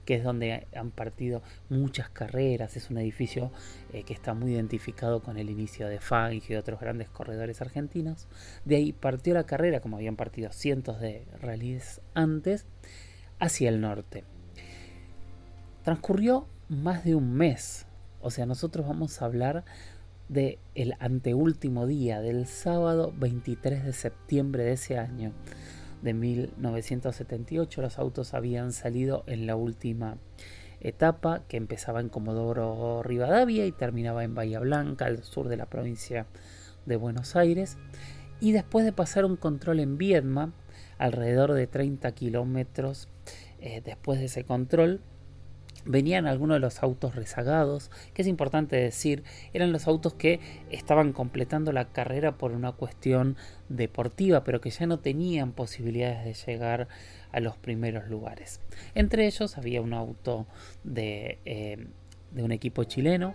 que 0.09 0.15
es 0.15 0.25
donde 0.25 0.67
han 0.75 0.91
partido 0.91 1.43
muchas 1.69 2.09
carreras, 2.09 2.79
es 2.79 2.89
un 2.89 2.97
edificio 2.97 3.53
eh, 3.93 4.05
que 4.05 4.15
está 4.15 4.33
muy 4.33 4.55
identificado 4.55 5.21
con 5.23 5.37
el 5.37 5.51
inicio 5.51 5.87
de 5.87 6.01
Fangio 6.01 6.57
y 6.57 6.59
otros 6.59 6.81
grandes 6.81 7.11
corredores 7.11 7.61
argentinos. 7.61 8.27
De 8.65 8.77
ahí 8.77 8.95
partió 8.95 9.35
la 9.35 9.45
carrera, 9.45 9.81
como 9.81 9.99
habían 9.99 10.17
partido 10.17 10.51
cientos 10.51 10.99
de 10.99 11.27
rallies 11.43 12.01
antes, 12.15 12.65
hacia 13.39 13.69
el 13.69 13.83
norte. 13.83 14.25
Transcurrió 15.83 16.49
más 16.71 17.05
de 17.05 17.15
un 17.15 17.35
mes, 17.35 17.85
o 18.23 18.31
sea, 18.31 18.47
nosotros 18.47 18.89
vamos 18.89 19.21
a 19.21 19.27
hablar 19.27 19.67
de 20.31 20.59
el 20.75 20.95
anteúltimo 21.01 21.87
día, 21.87 22.23
del 22.23 22.47
sábado 22.47 23.13
23 23.15 23.85
de 23.85 23.93
septiembre 23.93 24.65
de 24.65 24.73
ese 24.73 24.97
año 24.97 25.35
de 26.03 26.15
1978. 26.15 27.83
Los 27.83 27.99
autos 27.99 28.35
habían 28.35 28.73
salido 28.73 29.25
en 29.27 29.47
la 29.47 29.57
última 29.57 30.17
etapa 30.81 31.43
que 31.49 31.57
empezaba 31.57 32.01
en 32.01 32.09
Comodoro 32.09 33.03
Rivadavia 33.03 33.67
y 33.67 33.73
terminaba 33.73 34.25
en 34.25 34.35
Bahía 34.35 34.61
Blanca, 34.61 35.07
al 35.07 35.25
sur 35.25 35.49
de 35.49 35.57
la 35.57 35.67
provincia 35.67 36.27
de 36.87 36.97
Buenos 36.97 37.37
Aires. 37.37 37.77
Y 38.41 38.53
después 38.53 38.85
de 38.85 38.93
pasar 38.93 39.25
un 39.25 39.37
control 39.37 39.81
en 39.81 39.99
Viedma, 39.99 40.53
alrededor 40.99 41.53
de 41.53 41.67
30 41.67 42.13
kilómetros 42.13 43.09
eh, 43.61 43.83
después 43.85 44.21
de 44.21 44.27
ese 44.27 44.45
control, 44.45 45.01
venían 45.85 46.27
algunos 46.27 46.57
de 46.57 46.61
los 46.61 46.83
autos 46.83 47.15
rezagados, 47.15 47.91
que 48.15 48.23
es 48.23 48.29
importante 48.29 48.77
decir, 48.77 49.25
eran 49.53 49.73
los 49.73 49.87
autos 49.87 50.15
que 50.15 50.41
estaban 50.71 51.13
completando 51.13 51.73
la 51.73 51.87
carrera 51.87 52.37
por 52.37 52.53
una 52.53 52.73
cuestión 52.73 53.37
deportiva, 53.69 54.45
pero 54.45 54.61
que 54.61 54.71
ya 54.71 54.87
no 54.87 54.99
tenían 54.99 55.53
posibilidades 55.53 56.25
de 56.25 56.53
llegar 56.53 56.89
a 57.33 57.41
los 57.41 57.57
primeros 57.57 58.09
lugares. 58.09 58.61
Entre 58.95 59.27
ellos 59.27 59.59
había 59.59 59.83
un 59.83 59.93
auto 59.93 60.47
de, 60.85 61.39
eh, 61.45 61.87
un 62.37 62.53
equipo 62.53 62.85
chileno 62.85 63.35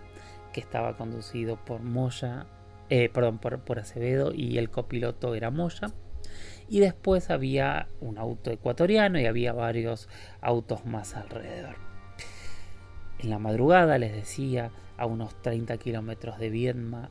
que 0.52 0.60
estaba 0.60 0.96
conducido 0.96 1.64
por 1.64 1.82
Moya, 1.82 2.46
eh, 2.90 3.08
perdón, 3.12 3.38
por, 3.38 3.60
por 3.60 3.78
Acevedo 3.78 4.32
y 4.34 4.58
el 4.58 4.70
copiloto 4.70 5.34
era 5.34 5.50
Moya 5.50 5.88
y 6.68 6.80
después 6.80 7.30
había 7.30 7.88
un 8.00 8.18
auto 8.18 8.50
ecuatoriano 8.50 9.18
y 9.18 9.26
había 9.26 9.52
varios 9.52 10.08
autos 10.40 10.84
más 10.86 11.14
alrededor. 11.14 11.93
En 13.24 13.30
la 13.30 13.38
madrugada, 13.38 13.96
les 13.96 14.12
decía, 14.12 14.70
a 14.98 15.06
unos 15.06 15.34
30 15.40 15.78
kilómetros 15.78 16.38
de 16.38 16.50
Viedma, 16.50 17.08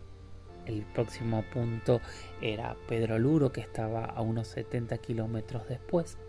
el 0.68 0.84
próximo 0.94 1.44
punto 1.52 2.02
era 2.40 2.76
Pedro 2.88 3.18
Luro, 3.18 3.52
que 3.52 3.62
estaba 3.62 4.06
a 4.06 4.22
unos 4.22 4.48
70 4.50 4.96
kilómetros 5.00 5.68
después. 5.68 6.20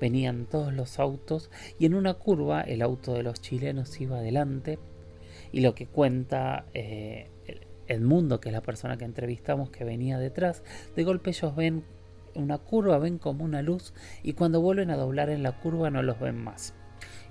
Venían 0.00 0.46
todos 0.46 0.74
los 0.74 0.98
autos 0.98 1.48
y 1.78 1.86
en 1.86 1.94
una 1.94 2.14
curva 2.14 2.62
el 2.62 2.82
auto 2.82 3.14
de 3.14 3.22
los 3.22 3.40
chilenos 3.40 4.00
iba 4.00 4.18
adelante 4.18 4.80
y 5.52 5.60
lo 5.60 5.76
que 5.76 5.86
cuenta 5.86 6.64
eh, 6.74 7.30
Edmundo, 7.86 8.40
que 8.40 8.48
es 8.48 8.52
la 8.52 8.62
persona 8.62 8.96
que 8.96 9.04
entrevistamos 9.04 9.70
que 9.70 9.84
venía 9.84 10.18
detrás, 10.18 10.64
de 10.96 11.04
golpe 11.04 11.30
ellos 11.30 11.54
ven 11.54 11.84
una 12.34 12.58
curva, 12.58 12.98
ven 12.98 13.18
como 13.18 13.44
una 13.44 13.62
luz 13.62 13.94
y 14.24 14.32
cuando 14.32 14.60
vuelven 14.60 14.90
a 14.90 14.96
doblar 14.96 15.30
en 15.30 15.44
la 15.44 15.60
curva 15.60 15.88
no 15.88 16.02
los 16.02 16.18
ven 16.18 16.42
más. 16.42 16.74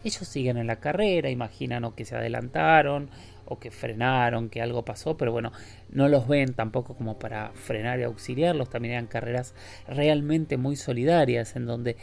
Ellos 0.04 0.28
siguen 0.28 0.58
en 0.58 0.68
la 0.68 0.78
carrera, 0.78 1.30
imaginan 1.30 1.84
o 1.84 1.96
que 1.96 2.06
se 2.06 2.16
adelantaron 2.16 3.10
o 3.46 3.60
que 3.60 3.72
frenaron, 3.72 4.50
que 4.50 4.62
algo 4.62 4.86
pasó, 4.86 5.18
pero 5.18 5.32
bueno, 5.32 5.52
no 5.90 6.08
los 6.08 6.28
ven 6.28 6.54
tampoco 6.54 6.96
como 6.96 7.18
para 7.18 7.52
frenar 7.54 8.00
y 8.00 8.04
auxiliarlos. 8.04 8.70
También 8.70 8.94
eran 8.94 9.08
carreras 9.08 9.56
realmente 9.88 10.58
muy 10.58 10.76
solidarias 10.76 11.56
en 11.56 11.66
donde 11.66 11.98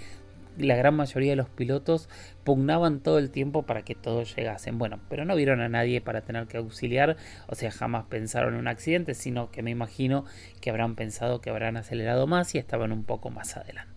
la 0.58 0.76
gran 0.76 0.94
mayoría 0.94 1.30
de 1.30 1.36
los 1.36 1.48
pilotos 1.48 2.08
pugnaban 2.44 3.00
todo 3.00 3.18
el 3.18 3.30
tiempo 3.30 3.62
para 3.62 3.82
que 3.82 3.94
todos 3.94 4.34
llegasen. 4.34 4.78
Bueno, 4.78 5.00
pero 5.08 5.24
no 5.24 5.36
vieron 5.36 5.60
a 5.60 5.68
nadie 5.68 6.00
para 6.00 6.22
tener 6.22 6.46
que 6.46 6.56
auxiliar, 6.56 7.16
o 7.46 7.54
sea, 7.54 7.70
jamás 7.70 8.06
pensaron 8.06 8.54
en 8.54 8.60
un 8.60 8.68
accidente, 8.68 9.14
sino 9.14 9.50
que 9.50 9.62
me 9.62 9.70
imagino 9.70 10.24
que 10.60 10.70
habrán 10.70 10.94
pensado 10.94 11.40
que 11.40 11.50
habrán 11.50 11.76
acelerado 11.76 12.26
más 12.26 12.54
y 12.54 12.58
estaban 12.58 12.92
un 12.92 13.04
poco 13.04 13.30
más 13.30 13.56
adelante. 13.56 13.95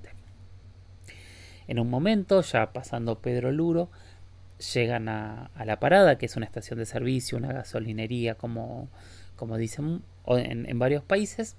En 1.70 1.78
un 1.78 1.88
momento, 1.88 2.42
ya 2.42 2.74
pasando 2.74 3.20
Pedro 3.20 3.52
Luro, 3.52 3.92
llegan 4.74 5.08
a, 5.08 5.52
la 5.64 5.80
parada, 5.80 6.18
que 6.18 6.26
es 6.26 6.36
una 6.36 6.48
estación 6.48 6.80
de 6.80 6.88
servicio, 6.88 7.38
una 7.38 7.54
gasolinería, 7.54 8.34
como, 8.34 8.90
como 9.36 9.56
dicen 9.56 10.02
en, 10.26 10.68
en 10.68 10.80
varios 10.80 11.04
países, 11.04 11.58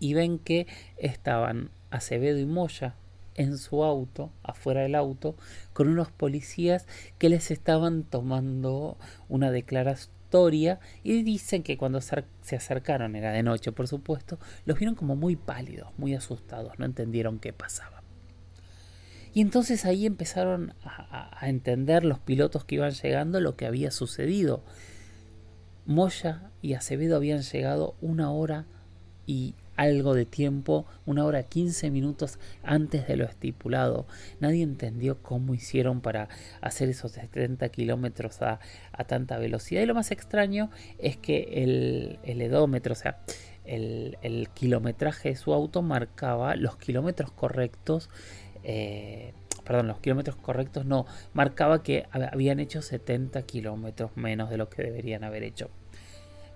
y 0.00 0.12
ven 0.12 0.38
que 0.38 0.66
estaban 0.98 1.70
Acevedo 1.90 2.38
y 2.38 2.44
Moya 2.44 2.94
en 3.36 3.56
su 3.56 3.84
auto, 3.84 4.32
afuera 4.42 4.82
del 4.82 4.94
auto, 4.94 5.34
con 5.72 5.88
unos 5.88 6.10
policías 6.10 6.86
que 7.16 7.30
les 7.30 7.50
estaban 7.50 8.04
tomando 8.04 8.98
una 9.30 9.50
declaratoria 9.50 10.78
y 11.02 11.22
dicen 11.22 11.62
que 11.62 11.78
cuando 11.78 12.02
se 12.02 12.54
acercaron, 12.54 13.16
era 13.16 13.32
de 13.32 13.44
noche 13.44 13.72
por 13.72 13.88
supuesto, 13.88 14.38
los 14.66 14.78
vieron 14.78 14.94
como 14.94 15.16
muy 15.16 15.36
pálidos, 15.36 15.88
muy 15.96 16.14
asustados, 16.14 16.78
no 16.78 16.84
entendieron 16.84 17.38
qué 17.38 17.54
pasaba. 17.54 17.99
Y 19.32 19.40
entonces 19.40 19.84
ahí 19.84 20.06
empezaron 20.06 20.74
a, 20.84 21.28
entender 21.42 22.04
los 22.04 22.18
pilotos 22.18 22.64
que 22.64 22.76
iban 22.76 22.92
llegando 22.92 23.40
lo 23.40 23.56
que 23.56 23.66
había 23.66 23.90
sucedido. 23.90 24.62
Moya 25.86 26.50
y 26.62 26.74
Acevedo 26.74 27.16
habían 27.16 27.42
llegado 27.42 27.94
una 28.00 28.30
hora 28.30 28.66
y 29.26 29.54
algo 29.76 30.14
de 30.14 30.26
tiempo, 30.26 30.84
una 31.06 31.24
hora 31.24 31.42
quince 31.42 31.90
minutos 31.90 32.38
antes 32.62 33.08
de 33.08 33.16
lo 33.16 33.24
estipulado. 33.24 34.06
Nadie 34.38 34.62
entendió 34.62 35.22
cómo 35.22 35.54
hicieron 35.54 36.02
para 36.02 36.28
hacer 36.60 36.90
esos 36.90 37.12
70 37.12 37.66
kilómetros 37.70 38.42
a, 38.42 38.60
tanta 39.06 39.38
velocidad. 39.38 39.80
Y 39.80 39.86
lo 39.86 39.94
más 39.94 40.10
extraño 40.10 40.70
es 40.98 41.16
que 41.16 41.62
el, 41.62 42.18
el 42.24 42.42
edómetro, 42.42 42.92
o 42.92 42.96
sea, 42.96 43.20
el, 43.64 44.18
el, 44.20 44.50
kilometraje 44.50 45.30
de 45.30 45.36
su 45.36 45.54
auto 45.54 45.80
marcaba 45.80 46.56
los 46.56 46.76
kilómetros 46.76 47.32
correctos 47.32 48.10
eh, 48.62 49.32
perdón, 49.64 49.86
los 49.86 50.00
kilómetros 50.00 50.36
correctos 50.36 50.84
no, 50.84 51.06
marcaba 51.32 51.82
que 51.82 52.06
habían 52.10 52.60
hecho 52.60 52.82
70 52.82 53.42
kilómetros 53.42 54.16
menos 54.16 54.50
de 54.50 54.56
lo 54.56 54.68
que 54.68 54.82
deberían 54.82 55.24
haber 55.24 55.44
hecho. 55.44 55.70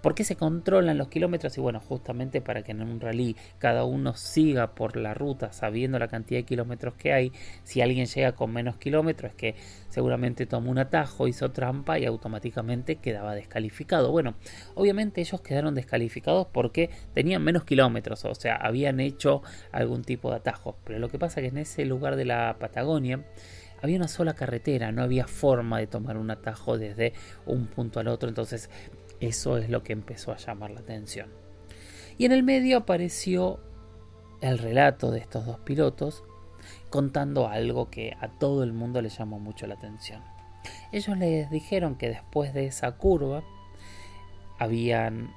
¿Por 0.05 0.15
qué 0.15 0.23
se 0.23 0.37
controlan 0.37 0.99
los 0.99 1.09
kilómetros? 1.09 1.57
Y 1.57 1.63
bueno, 1.63 1.81
justamente 1.81 2.43
para 2.43 2.63
que 2.63 2.73
en 2.73 2.83
un 2.83 3.01
rally 3.01 3.37
cada 3.57 3.85
uno 3.85 4.13
siga 4.13 4.75
por 4.75 4.99
la 4.99 5.15
ruta 5.15 5.51
sabiendo 5.55 5.99
la 5.99 6.09
cantidad 6.09 6.41
de 6.41 6.45
kilómetros 6.45 6.93
que 6.93 7.15
hay. 7.15 7.33
Si 7.63 7.81
alguien 7.81 8.05
llega 8.05 8.33
con 8.33 8.53
menos 8.53 8.77
kilómetros 8.77 9.31
es 9.31 9.35
que 9.35 9.55
seguramente 9.89 10.45
tomó 10.45 10.71
un 10.71 10.77
atajo, 10.77 11.27
hizo 11.27 11.53
trampa 11.53 11.99
y 11.99 12.05
automáticamente 12.05 12.97
quedaba 12.97 13.35
descalificado. 13.35 14.13
Bueno, 14.13 14.35
obviamente 14.75 15.23
ellos 15.23 15.41
quedaron 15.41 15.75
descalificados 15.75 16.49
porque 16.53 16.91
tenían 17.15 17.43
menos 17.43 17.65
kilómetros, 17.65 18.27
o 18.27 18.35
sea, 18.35 18.57
habían 18.57 19.01
hecho 19.01 19.41
algún 19.73 20.03
tipo 20.03 20.29
de 20.29 20.37
atajo. 20.37 20.77
Pero 20.85 20.99
lo 20.99 21.09
que 21.09 21.19
pasa 21.19 21.41
es 21.41 21.45
que 21.45 21.49
en 21.49 21.57
ese 21.57 21.87
lugar 21.87 22.17
de 22.17 22.27
la 22.27 22.57
Patagonia 22.61 23.25
había 23.81 23.97
una 23.97 24.09
sola 24.09 24.35
carretera, 24.35 24.93
no 24.93 25.03
había 25.03 25.27
forma 25.27 25.79
de 25.79 25.87
tomar 25.87 26.19
un 26.19 26.31
atajo 26.31 26.77
desde 26.77 27.15
un 27.47 27.69
punto 27.69 28.01
al 28.01 28.09
otro, 28.09 28.29
entonces 28.29 28.69
eso 29.21 29.57
es 29.57 29.71
lo 29.71 29.83
que 29.83 29.93
empezó 29.93 30.33
a 30.33 30.37
llamar 30.37 30.71
la 30.71 30.81
atención. 30.81 31.31
Y 32.19 32.27
en 32.27 32.33
el 32.33 32.43
medio 32.43 32.79
apareció 32.79 33.61
el 34.41 34.59
relato 34.59 35.11
de 35.11 35.21
estos 35.21 35.47
dos 35.47 35.59
pilotos 35.61 36.25
contando 36.91 37.49
algo 37.49 37.91
que 37.91 38.17
a 38.21 38.29
todo 38.29 38.63
el 38.63 38.73
mundo 38.73 39.03
le 39.03 39.09
llamó 39.09 39.39
mucho 39.39 39.67
la 39.67 39.75
atención. 39.75 40.23
Ellos 40.93 41.17
les 41.19 41.51
dijeron 41.51 41.97
que 41.97 42.09
después 42.09 42.55
de 42.55 42.67
esa 42.67 42.93
curva 42.93 43.43
habían 44.59 45.35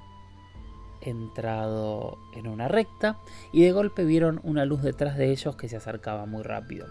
entrado 1.08 2.18
en 2.34 2.46
una 2.46 2.68
recta 2.68 3.18
y 3.52 3.62
de 3.62 3.72
golpe 3.72 4.04
vieron 4.04 4.40
una 4.42 4.64
luz 4.64 4.82
detrás 4.82 5.16
de 5.16 5.30
ellos 5.30 5.56
que 5.56 5.68
se 5.68 5.76
acercaba 5.76 6.26
muy 6.26 6.42
rápido. 6.42 6.86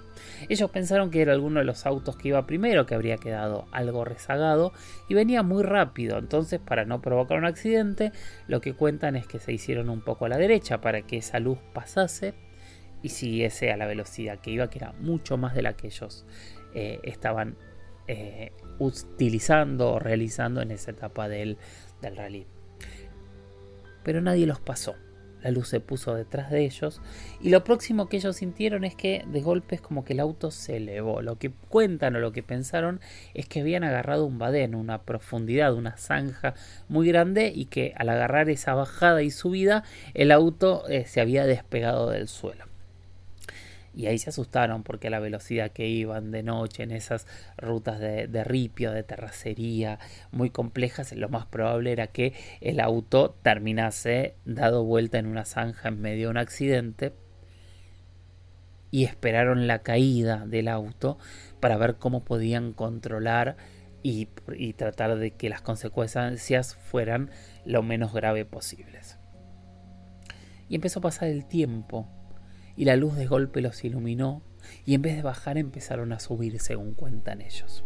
Ellos 0.50 0.70
pensaron 0.72 1.10
que 1.10 1.22
era 1.22 1.34
alguno 1.34 1.60
de 1.60 1.66
los 1.66 1.86
autos 1.86 2.18
que 2.18 2.30
iba 2.30 2.46
primero, 2.46 2.86
que 2.86 2.96
habría 2.96 3.18
quedado 3.18 3.68
algo 3.72 4.06
rezagado 4.06 4.74
y 5.08 5.14
venía 5.14 5.44
muy 5.44 5.64
rápido. 5.64 6.18
Entonces, 6.18 6.60
para 6.60 6.86
no 6.86 7.02
provocar 7.02 7.38
un 7.38 7.46
accidente, 7.46 8.12
lo 8.48 8.62
que 8.62 8.74
cuentan 8.74 9.16
es 9.16 9.28
que 9.28 9.40
se 9.40 9.54
hicieron 9.54 9.90
un 9.90 10.02
poco 10.02 10.26
a 10.26 10.30
la 10.30 10.38
derecha 10.38 10.82
para 10.82 11.02
que 11.04 11.18
esa 11.18 11.40
luz 11.40 11.60
pasase 11.74 12.34
y 13.02 13.10
siguiese 13.10 13.72
a 13.72 13.78
la 13.78 13.86
velocidad 13.86 14.40
que 14.40 14.52
iba, 14.52 14.70
que 14.70 14.80
era 14.80 14.94
mucho 14.94 15.38
más 15.38 15.54
de 15.54 15.62
la 15.62 15.74
que 15.74 15.88
ellos 15.88 16.26
eh, 16.74 17.00
estaban 17.04 17.56
eh, 18.08 18.52
utilizando 18.80 19.94
o 19.94 20.00
realizando 20.00 20.62
en 20.62 20.72
esa 20.72 20.92
etapa 20.92 21.28
del, 21.30 21.58
del 22.02 22.16
rally 22.16 22.48
pero 24.08 24.22
nadie 24.22 24.48
los 24.48 24.62
pasó. 24.62 24.96
La 25.44 25.52
luz 25.52 25.68
se 25.68 25.82
puso 25.82 26.16
detrás 26.16 26.50
de 26.50 26.64
ellos 26.64 27.02
y 27.42 27.50
lo 27.50 27.66
próximo 27.66 28.08
que 28.08 28.16
ellos 28.16 28.38
sintieron 28.38 28.86
es 28.86 28.96
que 28.96 29.26
de 29.28 29.42
golpe 29.42 29.76
es 29.76 29.82
como 29.82 30.06
que 30.06 30.14
el 30.14 30.22
auto 30.22 30.50
se 30.50 30.78
elevó. 30.78 31.22
Lo 31.22 31.38
que 31.38 31.52
cuentan 31.68 32.16
o 32.16 32.20
lo 32.20 32.32
que 32.32 32.42
pensaron 32.42 33.02
es 33.34 33.50
que 33.50 33.60
habían 33.60 33.84
agarrado 33.84 34.26
un 34.26 34.40
badén, 34.40 34.76
una 34.76 35.02
profundidad, 35.02 35.74
una 35.74 35.98
zanja 35.98 36.54
muy 36.88 37.10
grande 37.10 37.52
y 37.54 37.66
que 37.66 37.94
al 37.98 38.08
agarrar 38.08 38.50
esa 38.50 38.76
bajada 38.76 39.24
y 39.24 39.30
subida 39.30 39.84
el 40.14 40.32
auto 40.32 40.88
eh, 40.88 41.04
se 41.04 41.20
había 41.20 41.46
despegado 41.46 42.10
del 42.10 42.30
suelo. 42.30 42.64
Y 43.98 44.06
ahí 44.06 44.20
se 44.20 44.30
asustaron 44.30 44.84
porque 44.84 45.10
la 45.10 45.20
velocidad 45.20 45.72
que 45.72 45.88
iban 45.88 46.30
de 46.30 46.44
noche 46.44 46.84
en 46.84 46.92
esas 46.92 47.26
rutas 47.58 48.00
de, 48.00 48.44
ripio, 48.44 48.92
de 48.92 49.02
terracería 49.02 49.98
muy 50.32 50.52
complejas, 50.52 51.14
lo 51.14 51.30
más 51.30 51.48
probable 51.48 51.94
era 51.94 52.06
que 52.06 52.34
el 52.62 52.80
auto 52.80 53.36
terminase 53.42 54.36
dado 54.46 54.84
vuelta 54.84 55.18
en 55.18 55.26
una 55.26 55.46
zanja 55.46 55.88
en 55.88 56.00
medio 56.00 56.28
de 56.28 56.30
un 56.30 56.38
accidente 56.38 57.14
y 58.92 59.06
esperaron 59.06 59.66
la 59.66 59.80
caída 59.80 60.46
del 60.46 60.68
auto 60.68 61.18
para 61.60 61.76
ver 61.78 61.96
cómo 61.96 62.24
podían 62.24 62.74
controlar 62.74 63.58
y, 64.04 64.28
y, 64.56 64.74
tratar 64.74 65.16
de 65.16 65.32
que 65.32 65.50
las 65.50 65.62
consecuencias 65.62 66.76
fueran 66.76 67.32
lo 67.66 67.82
menos 67.82 68.14
grave 68.14 68.46
posibles. 68.46 69.18
Y 70.70 70.76
empezó 70.76 71.00
a 71.00 71.02
pasar 71.02 71.30
el 71.30 71.48
tiempo 71.48 72.08
y 72.78 72.86
la 72.86 72.96
luz 72.96 73.16
de 73.16 73.26
golpe 73.26 73.60
los 73.60 73.84
iluminó 73.84 74.44
y 74.86 74.94
en 74.94 75.02
vez 75.02 75.18
de 75.18 75.24
bajar 75.24 75.58
empezaron 75.58 76.14
a 76.14 76.20
subir 76.20 76.60
según 76.60 76.94
cuentan 76.94 77.42
ellos. 77.42 77.84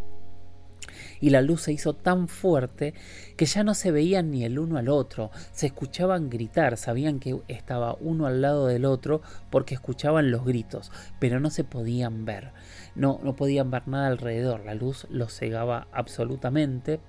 Y 1.20 1.30
la 1.30 1.42
luz 1.42 1.62
se 1.62 1.72
hizo 1.72 1.94
tan 1.94 2.28
fuerte 2.28 2.94
que 3.38 3.46
ya 3.46 3.64
no 3.64 3.74
se 3.74 3.92
veían 3.92 4.32
ni 4.32 4.44
el 4.44 4.60
uno 4.60 4.78
al 4.78 4.90
otro, 4.90 5.32
se 5.54 5.68
escuchaban 5.68 6.30
gritar, 6.30 6.76
sabían 6.76 7.20
que 7.20 7.40
estaba 7.48 7.96
uno 8.00 8.26
al 8.26 8.42
lado 8.42 8.68
del 8.68 8.86
otro 8.86 9.22
porque 9.50 9.76
escuchaban 9.76 10.32
los 10.32 10.44
gritos, 10.44 10.92
pero 11.20 11.40
no 11.40 11.50
se 11.50 11.64
podían 11.64 12.26
ver, 12.26 12.52
no, 12.96 13.20
no 13.24 13.36
podían 13.36 13.72
ver 13.72 13.88
nada 13.88 14.08
alrededor, 14.08 14.66
la 14.66 14.74
luz 14.74 15.08
los 15.10 15.34
cegaba 15.34 15.88
absolutamente. 15.94 17.00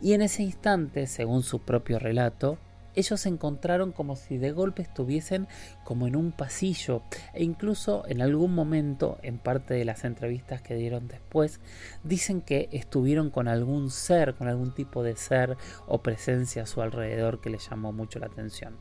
Y 0.00 0.12
en 0.12 0.22
ese 0.22 0.42
instante, 0.42 1.06
según 1.06 1.42
su 1.42 1.60
propio 1.60 1.98
relato, 1.98 2.58
ellos 2.94 3.20
se 3.20 3.28
encontraron 3.28 3.92
como 3.92 4.16
si 4.16 4.38
de 4.38 4.52
golpe 4.52 4.82
estuviesen 4.82 5.48
como 5.84 6.06
en 6.06 6.16
un 6.16 6.32
pasillo 6.32 7.02
e 7.34 7.42
incluso 7.44 8.04
en 8.06 8.22
algún 8.22 8.54
momento 8.54 9.18
en 9.22 9.38
parte 9.38 9.74
de 9.74 9.84
las 9.84 10.04
entrevistas 10.04 10.62
que 10.62 10.74
dieron 10.74 11.08
después 11.08 11.60
dicen 12.04 12.40
que 12.40 12.68
estuvieron 12.72 13.30
con 13.30 13.48
algún 13.48 13.90
ser, 13.90 14.34
con 14.34 14.48
algún 14.48 14.74
tipo 14.74 15.02
de 15.02 15.16
ser 15.16 15.56
o 15.86 16.02
presencia 16.02 16.62
a 16.62 16.66
su 16.66 16.82
alrededor 16.82 17.40
que 17.40 17.50
les 17.50 17.68
llamó 17.68 17.92
mucho 17.92 18.18
la 18.18 18.26
atención. 18.26 18.76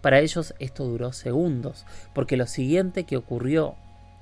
Para 0.00 0.20
ellos 0.20 0.54
esto 0.58 0.84
duró 0.84 1.12
segundos, 1.12 1.86
porque 2.14 2.36
lo 2.36 2.46
siguiente 2.46 3.04
que 3.04 3.16
ocurrió, 3.16 3.76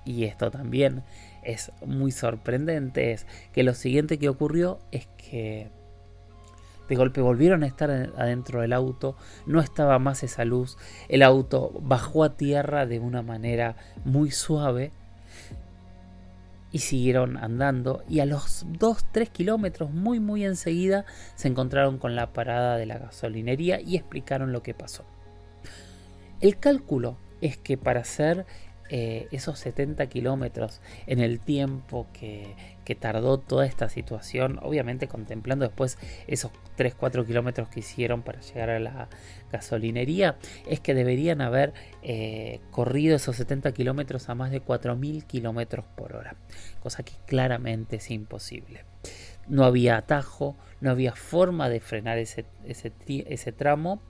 y 0.05 0.25
esto 0.25 0.51
también 0.51 1.03
es 1.43 1.73
muy 1.85 2.13
sorprendente, 2.13 3.13
es 3.13 3.27
que 3.53 3.63
lo 3.63 3.75
siguiente 3.75 4.19
que 4.19 4.29
ocurrió 4.29 4.79
es 4.93 5.09
que 5.17 5.71
de 6.93 6.97
golpe 6.97 7.23
volvieron 7.23 7.63
a 7.63 7.67
estar 7.67 7.91
adentro 7.91 8.61
del 8.61 8.75
auto, 8.75 9.17
no 9.47 9.61
estaba 9.61 9.99
más 9.99 10.23
esa 10.23 10.45
luz, 10.45 10.77
el 11.09 11.23
auto 11.23 11.73
bajó 11.81 12.23
a 12.23 12.37
tierra 12.37 12.85
de 12.85 12.99
una 12.99 13.23
manera 13.23 13.77
muy 14.05 14.31
suave 14.31 14.93
y 16.71 16.81
siguieron 16.81 17.39
andando 17.39 18.05
y 18.11 18.21
a 18.21 18.27
los 18.27 18.67
2-3 18.67 19.31
kilómetros 19.31 19.91
muy 19.91 20.21
muy 20.21 20.45
enseguida 20.45 21.07
se 21.35 21.49
encontraron 21.49 21.97
con 21.97 22.15
la 22.15 22.35
parada 22.35 22.77
de 22.77 22.85
la 22.85 22.99
gasolinería 22.99 23.81
y 23.81 23.97
explicaron 23.97 24.53
lo 24.53 24.63
que 24.63 24.75
pasó. 24.75 25.07
El 26.43 26.59
cálculo 26.59 27.17
es 27.41 27.57
que 27.57 27.79
para 27.79 28.01
hacer 28.01 28.45
eh, 28.95 29.27
esos 29.31 29.59
70 29.59 30.07
kilómetros 30.09 30.83
en 31.07 31.19
el 31.19 31.41
tiempo 31.41 32.07
que, 32.13 32.55
que, 32.85 32.95
tardó 32.95 33.39
toda 33.39 33.65
esta 33.65 33.89
situación, 33.89 34.59
obviamente 34.61 35.09
contemplando 35.09 35.65
después 35.65 35.97
esos 36.27 36.51
3-4 36.77 37.27
kilómetros 37.27 37.69
que 37.71 37.81
hicieron 37.81 38.21
para 38.21 38.43
llegar 38.43 38.69
a 38.69 38.79
la 38.79 39.09
gasolinería, 39.51 40.37
es 40.69 40.81
que 40.81 40.93
deberían 40.93 41.41
haber 41.41 41.73
eh, 42.03 42.61
corrido 42.71 43.17
esos 43.17 43.37
70 43.37 43.73
kilómetros 43.73 44.29
a 44.29 44.35
más 44.35 44.51
de 44.51 44.63
4.000 44.63 45.25
kilómetros 45.25 45.87
por 45.97 46.15
hora, 46.15 46.37
cosa 46.83 47.03
que 47.03 47.15
claramente 47.27 47.97
es 47.97 48.11
imposible. 48.11 48.85
No 49.49 49.65
había 49.65 49.97
atajo, 49.97 50.57
no 50.81 50.91
había 50.91 51.13
forma 51.15 51.69
de 51.69 51.81
frenar 51.81 52.19
ese, 52.19 52.47
ese, 52.65 52.93
ese 53.07 53.53
tramo 53.53 54.03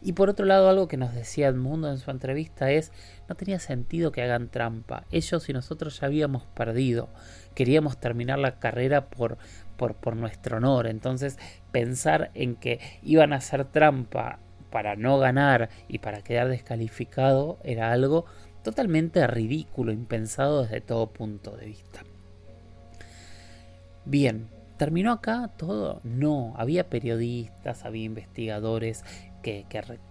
y 0.00 0.12
por 0.12 0.28
otro 0.28 0.46
lado, 0.46 0.68
algo 0.68 0.88
que 0.88 0.96
nos 0.96 1.14
decía 1.14 1.48
Edmundo 1.48 1.90
en 1.90 1.98
su 1.98 2.10
entrevista 2.10 2.70
es, 2.70 2.92
no 3.28 3.34
tenía 3.34 3.58
sentido 3.58 4.12
que 4.12 4.22
hagan 4.22 4.48
trampa. 4.48 5.04
Ellos 5.10 5.48
y 5.48 5.52
nosotros 5.52 6.00
ya 6.00 6.06
habíamos 6.06 6.44
perdido. 6.46 7.08
Queríamos 7.54 7.98
terminar 7.98 8.38
la 8.38 8.58
carrera 8.58 9.08
por, 9.08 9.38
por, 9.76 9.94
por 9.94 10.16
nuestro 10.16 10.56
honor. 10.56 10.86
Entonces, 10.86 11.38
pensar 11.70 12.30
en 12.34 12.56
que 12.56 12.80
iban 13.02 13.32
a 13.32 13.36
hacer 13.36 13.64
trampa 13.66 14.40
para 14.70 14.96
no 14.96 15.18
ganar 15.18 15.68
y 15.86 15.98
para 15.98 16.22
quedar 16.22 16.48
descalificado 16.48 17.58
era 17.62 17.92
algo 17.92 18.24
totalmente 18.64 19.26
ridículo, 19.26 19.92
impensado 19.92 20.62
desde 20.62 20.80
todo 20.80 21.12
punto 21.12 21.56
de 21.56 21.66
vista. 21.66 22.02
Bien, 24.04 24.48
¿terminó 24.82 25.12
acá 25.12 25.48
todo? 25.56 26.00
No, 26.02 26.54
había 26.56 26.90
periodistas, 26.90 27.84
había 27.84 28.02
investigadores, 28.02 29.04
que, 29.40 29.64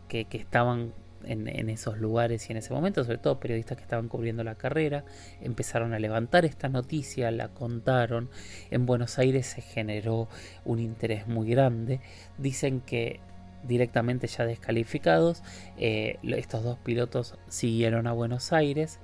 que, 0.08 0.38
estaban 0.38 0.94
en, 1.26 1.70
esos 1.70 1.98
lugares 1.98 2.48
y 2.48 2.54
en 2.54 2.58
ese 2.60 2.74
momento, 2.74 3.04
sobre 3.04 3.18
todo 3.18 3.38
periodistas 3.38 3.76
que 3.76 3.84
estaban 3.84 4.08
cubriendo 4.08 4.46
la 4.46 4.56
carrera, 4.56 5.04
empezaron 5.42 5.94
a 5.94 6.00
levantar 6.00 6.46
esta 6.46 6.70
noticia, 6.70 7.32
la 7.32 7.50
contaron, 7.50 8.30
en 8.70 8.86
Buenos 8.86 9.20
Aires 9.20 9.46
se 9.48 9.62
generó 9.62 10.30
un 10.64 10.80
interés 10.80 11.28
muy 11.28 11.50
grande, 11.50 12.00
dicen 12.38 12.80
que 12.80 13.20
directamente 13.63 14.28
ya 14.28 14.45
descalificados, 14.45 15.43
eh, 15.78 16.17
estos 16.24 16.63
dos 16.63 16.78
pilotos 16.80 17.36
siguieron 17.47 18.08
a 18.08 18.13
Buenos 18.13 18.54
Aires. 18.54 19.00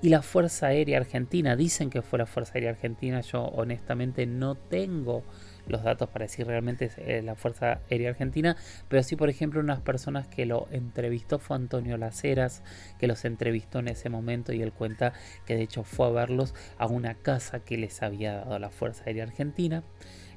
Y 0.00 0.08
la 0.08 0.22
Fuerza 0.22 0.66
Aérea 0.66 0.98
Argentina, 0.98 1.54
dicen 1.54 1.88
que 1.88 2.02
fue 2.02 2.18
la 2.18 2.26
Fuerza 2.26 2.54
Aérea 2.54 2.70
Argentina, 2.70 3.20
yo 3.20 3.44
honestamente 3.44 4.26
no 4.26 4.56
tengo 4.56 5.22
los 5.66 5.84
datos 5.84 6.08
para 6.08 6.24
decir 6.24 6.46
realmente 6.46 6.90
eh, 6.96 7.22
la 7.22 7.36
Fuerza 7.36 7.80
Aérea 7.88 8.10
Argentina, 8.10 8.56
pero 8.88 9.02
sí, 9.02 9.16
por 9.16 9.28
ejemplo, 9.28 9.60
unas 9.60 9.80
personas 9.80 10.26
que 10.26 10.44
lo 10.44 10.66
entrevistó 10.72 11.38
fue 11.38 11.56
Antonio 11.56 11.96
Laceras, 11.96 12.62
que 12.98 13.06
los 13.06 13.24
entrevistó 13.24 13.78
en 13.78 13.88
ese 13.88 14.08
momento 14.08 14.52
y 14.52 14.62
él 14.62 14.72
cuenta 14.72 15.12
que 15.46 15.54
de 15.54 15.62
hecho 15.62 15.84
fue 15.84 16.06
a 16.06 16.10
verlos 16.10 16.54
a 16.78 16.86
una 16.86 17.14
casa 17.14 17.60
que 17.60 17.78
les 17.78 18.02
había 18.02 18.36
dado 18.38 18.58
la 18.58 18.70
Fuerza 18.70 19.04
Aérea 19.06 19.24
Argentina 19.24 19.84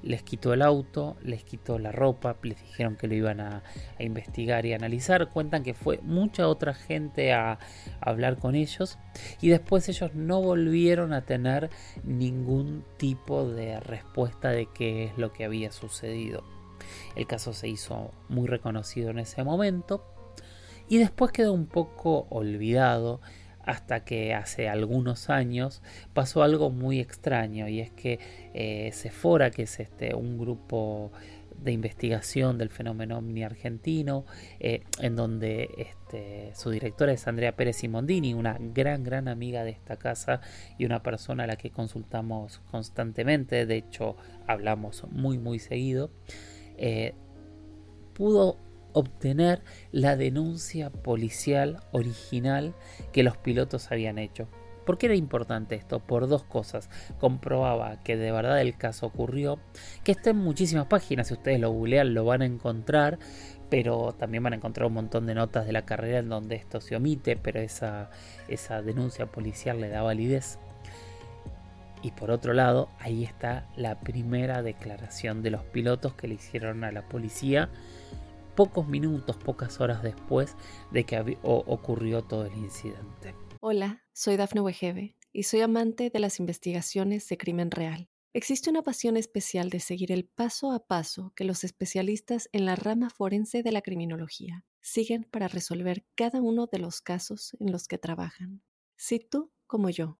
les 0.01 0.23
quitó 0.23 0.53
el 0.53 0.61
auto, 0.61 1.17
les 1.21 1.43
quitó 1.43 1.79
la 1.79 1.91
ropa, 1.91 2.37
les 2.43 2.59
dijeron 2.59 2.95
que 2.95 3.07
lo 3.07 3.15
iban 3.15 3.39
a, 3.39 3.63
investigar 3.99 4.65
y 4.65 4.73
analizar. 4.73 5.29
Cuentan 5.29 5.63
que 5.63 5.73
fue 5.73 5.99
mucha 6.03 6.47
otra 6.47 6.73
gente 6.73 7.33
a, 7.33 7.59
hablar 8.01 8.37
con 8.37 8.55
ellos 8.55 8.97
y 9.41 9.49
después 9.49 9.87
ellos 9.89 10.13
no 10.13 10.41
volvieron 10.41 11.13
a 11.13 11.25
tener 11.25 11.69
ningún 12.03 12.83
tipo 12.97 13.47
de 13.47 13.79
respuesta 13.79 14.49
de 14.49 14.67
qué 14.73 15.05
es 15.05 15.17
lo 15.17 15.33
que 15.33 15.45
había 15.45 15.71
sucedido. 15.71 16.43
El 17.15 17.25
caso 17.25 17.53
se 17.53 17.67
hizo 17.67 18.11
muy 18.29 18.47
reconocido 18.47 19.09
en 19.09 19.19
ese 19.19 19.43
momento 19.43 20.05
y 20.87 20.97
después 20.97 21.31
quedó 21.31 21.53
un 21.53 21.67
poco 21.67 22.27
olvidado 22.29 23.21
hasta 23.65 24.05
que 24.05 24.33
hace 24.33 24.69
algunos 24.69 25.29
años 25.29 25.81
pasó 26.13 26.43
algo 26.43 26.69
muy 26.69 26.99
extraño 26.99 27.67
y 27.67 27.81
es 27.81 27.91
que 27.91 28.19
eh, 28.53 28.91
Sephora, 28.93 29.51
que 29.51 29.63
es 29.63 29.79
este, 29.79 30.13
un 30.13 30.37
grupo 30.37 31.11
de 31.57 31.71
investigación 31.71 32.57
del 32.57 32.69
fenómeno 32.69 33.17
omni 33.17 33.43
argentino, 33.43 34.25
eh, 34.59 34.83
en 34.99 35.15
donde 35.15 35.69
este, 35.77 36.51
su 36.53 36.69
directora 36.69 37.13
es 37.13 37.27
Andrea 37.27 37.55
Pérez 37.55 37.77
Simondini, 37.77 38.33
una 38.33 38.57
gran, 38.59 39.03
gran 39.03 39.27
amiga 39.27 39.63
de 39.63 39.71
esta 39.71 39.97
casa 39.97 40.41
y 40.77 40.85
una 40.85 41.01
persona 41.01 41.45
a 41.45 41.47
la 41.47 41.55
que 41.55 41.71
consultamos 41.71 42.59
constantemente, 42.71 43.65
de 43.65 43.77
hecho 43.77 44.15
hablamos 44.47 45.05
muy, 45.11 45.37
muy 45.37 45.59
seguido, 45.59 46.11
eh, 46.77 47.15
pudo 48.13 48.57
obtener 48.95 49.61
la 49.91 50.15
denuncia 50.15 50.89
policial 50.89 51.81
original 51.91 52.73
que 53.11 53.23
los 53.23 53.37
pilotos 53.37 53.91
habían 53.91 54.17
hecho. 54.17 54.47
¿Por 54.85 54.97
qué 54.97 55.07
era 55.07 55.15
importante 55.15 55.75
esto? 55.75 55.99
Por 55.99 56.27
dos 56.27 56.43
cosas. 56.43 56.89
Comprobaba 57.19 58.01
que 58.03 58.15
de 58.15 58.31
verdad 58.31 58.61
el 58.61 58.77
caso 58.77 59.07
ocurrió, 59.07 59.59
que 60.03 60.13
está 60.13 60.29
en 60.29 60.37
muchísimas 60.37 60.85
páginas, 60.85 61.27
si 61.27 61.33
ustedes 61.33 61.59
lo 61.59 61.71
googlean 61.71 62.13
lo 62.13 62.23
van 62.23 62.41
a 62.41 62.45
encontrar, 62.45 63.19
pero 63.69 64.13
también 64.13 64.43
van 64.43 64.53
a 64.53 64.57
encontrar 64.57 64.87
un 64.87 64.93
montón 64.93 65.25
de 65.25 65.35
notas 65.35 65.65
de 65.65 65.73
la 65.73 65.85
carrera 65.85 66.19
en 66.19 66.29
donde 66.29 66.55
esto 66.55 66.79
se 66.79 66.95
omite, 66.95 67.35
pero 67.35 67.59
esa, 67.59 68.11
esa 68.47 68.81
denuncia 68.81 69.25
policial 69.25 69.81
le 69.81 69.89
da 69.89 70.03
validez. 70.03 70.59
Y 72.01 72.11
por 72.11 72.29
otro 72.29 72.53
lado, 72.53 72.89
ahí 72.99 73.23
está 73.23 73.65
la 73.75 73.99
primera 73.99 74.61
declaración 74.61 75.41
de 75.41 75.49
los 75.49 75.63
pilotos 75.63 76.13
que 76.13 76.27
le 76.27 76.35
hicieron 76.35 76.83
a 76.83 76.91
la 76.91 77.01
policía 77.01 77.69
pocos 78.55 78.87
minutos, 78.87 79.37
pocas 79.37 79.79
horas 79.81 80.01
después 80.01 80.55
de 80.91 81.05
que 81.05 81.37
ocurrió 81.43 82.23
todo 82.23 82.45
el 82.45 82.53
incidente. 82.57 83.35
Hola, 83.59 84.03
soy 84.13 84.37
Dafne 84.37 84.61
Wegebe 84.61 85.17
y 85.33 85.43
soy 85.43 85.61
amante 85.61 86.09
de 86.09 86.19
las 86.19 86.39
investigaciones 86.39 87.27
de 87.27 87.37
crimen 87.37 87.71
real. 87.71 88.09
Existe 88.33 88.69
una 88.69 88.81
pasión 88.81 89.15
especial 89.15 89.69
de 89.69 89.79
seguir 89.79 90.11
el 90.11 90.25
paso 90.25 90.71
a 90.73 90.85
paso 90.87 91.31
que 91.35 91.45
los 91.45 91.63
especialistas 91.63 92.49
en 92.51 92.65
la 92.65 92.75
rama 92.75 93.09
forense 93.09 93.63
de 93.63 93.71
la 93.71 93.81
criminología 93.81 94.65
siguen 94.81 95.23
para 95.23 95.47
resolver 95.47 96.05
cada 96.15 96.41
uno 96.41 96.67
de 96.67 96.79
los 96.79 97.01
casos 97.01 97.55
en 97.59 97.71
los 97.71 97.87
que 97.87 97.97
trabajan. 97.97 98.61
Si 98.97 99.19
tú, 99.19 99.51
como 99.67 99.89
yo, 99.89 100.19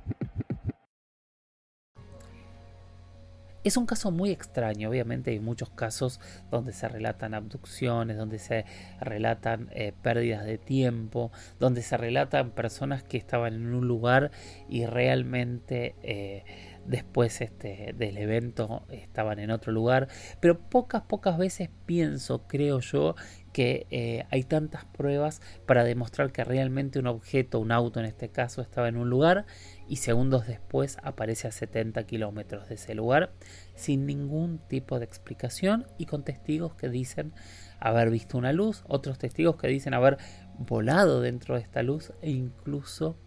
Es 3.63 3.77
un 3.77 3.85
caso 3.85 4.09
muy 4.09 4.31
extraño, 4.31 4.89
obviamente 4.89 5.29
hay 5.29 5.39
muchos 5.39 5.69
casos 5.69 6.19
donde 6.49 6.73
se 6.73 6.87
relatan 6.87 7.35
abducciones, 7.35 8.17
donde 8.17 8.39
se 8.39 8.65
relatan 8.99 9.69
eh, 9.71 9.93
pérdidas 10.01 10.45
de 10.45 10.57
tiempo, 10.57 11.31
donde 11.59 11.83
se 11.83 11.95
relatan 11.95 12.51
personas 12.51 13.03
que 13.03 13.17
estaban 13.17 13.53
en 13.53 13.75
un 13.75 13.87
lugar 13.87 14.31
y 14.67 14.87
realmente 14.87 15.95
eh, 16.01 16.43
después 16.85 17.39
este, 17.41 17.93
del 17.95 18.17
evento 18.17 18.83
estaban 18.89 19.37
en 19.37 19.51
otro 19.51 19.71
lugar, 19.71 20.07
pero 20.39 20.59
pocas, 20.59 21.03
pocas 21.03 21.37
veces 21.37 21.69
pienso, 21.85 22.47
creo 22.47 22.79
yo, 22.79 23.15
que 23.53 23.85
eh, 23.91 24.25
hay 24.31 24.43
tantas 24.43 24.85
pruebas 24.85 25.41
para 25.65 25.83
demostrar 25.83 26.31
que 26.31 26.43
realmente 26.43 26.99
un 26.99 27.07
objeto, 27.07 27.59
un 27.59 27.71
auto 27.71 27.99
en 27.99 28.05
este 28.05 28.29
caso, 28.29 28.61
estaba 28.61 28.87
en 28.87 28.97
un 28.97 29.09
lugar 29.09 29.45
y 29.91 29.97
segundos 29.97 30.47
después 30.47 30.97
aparece 31.03 31.49
a 31.49 31.51
70 31.51 32.05
kilómetros 32.05 32.69
de 32.69 32.75
ese 32.75 32.95
lugar 32.95 33.33
sin 33.75 34.05
ningún 34.05 34.59
tipo 34.69 34.99
de 34.99 35.03
explicación 35.03 35.85
y 35.97 36.05
con 36.05 36.23
testigos 36.23 36.75
que 36.75 36.87
dicen 36.87 37.33
haber 37.77 38.09
visto 38.09 38.37
una 38.37 38.53
luz, 38.53 38.85
otros 38.87 39.17
testigos 39.17 39.57
que 39.57 39.67
dicen 39.67 39.93
haber 39.93 40.17
volado 40.57 41.19
dentro 41.19 41.55
de 41.55 41.61
esta 41.61 41.83
luz 41.83 42.13
e 42.21 42.29
incluso 42.29 43.17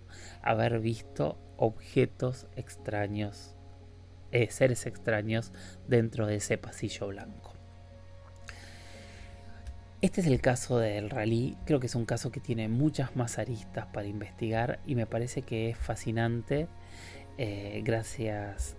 haber 0.40 0.80
visto 0.80 1.36
objetos 1.58 2.46
extraños, 2.56 3.56
eh, 4.30 4.50
seres 4.50 4.86
extraños 4.86 5.52
dentro 5.86 6.26
de 6.26 6.36
ese 6.36 6.56
pasillo 6.56 7.08
blanco. 7.08 7.53
Este 10.04 10.20
es 10.20 10.26
el 10.26 10.42
caso 10.42 10.76
del 10.80 11.08
rally, 11.08 11.56
creo 11.64 11.80
que 11.80 11.86
es 11.86 11.94
un 11.94 12.04
caso 12.04 12.30
que 12.30 12.38
tiene 12.38 12.68
muchas 12.68 13.16
más 13.16 13.38
aristas 13.38 13.86
para 13.86 14.06
investigar 14.06 14.78
y 14.86 14.96
me 14.96 15.06
parece 15.06 15.40
que 15.40 15.70
es 15.70 15.78
fascinante. 15.78 16.68
Eh, 17.38 17.80
gracias 17.82 18.76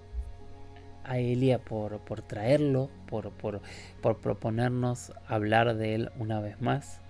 a 1.04 1.18
Elia 1.18 1.58
por, 1.58 1.98
por 2.02 2.22
traerlo, 2.22 2.92
por, 3.08 3.32
por, 3.32 3.62
por, 4.04 4.22
proponernos 4.22 5.14
hablar 5.28 5.76
de 5.78 5.96
él 5.96 6.12
una 6.20 6.42
vez 6.42 6.62
más. 6.62 7.02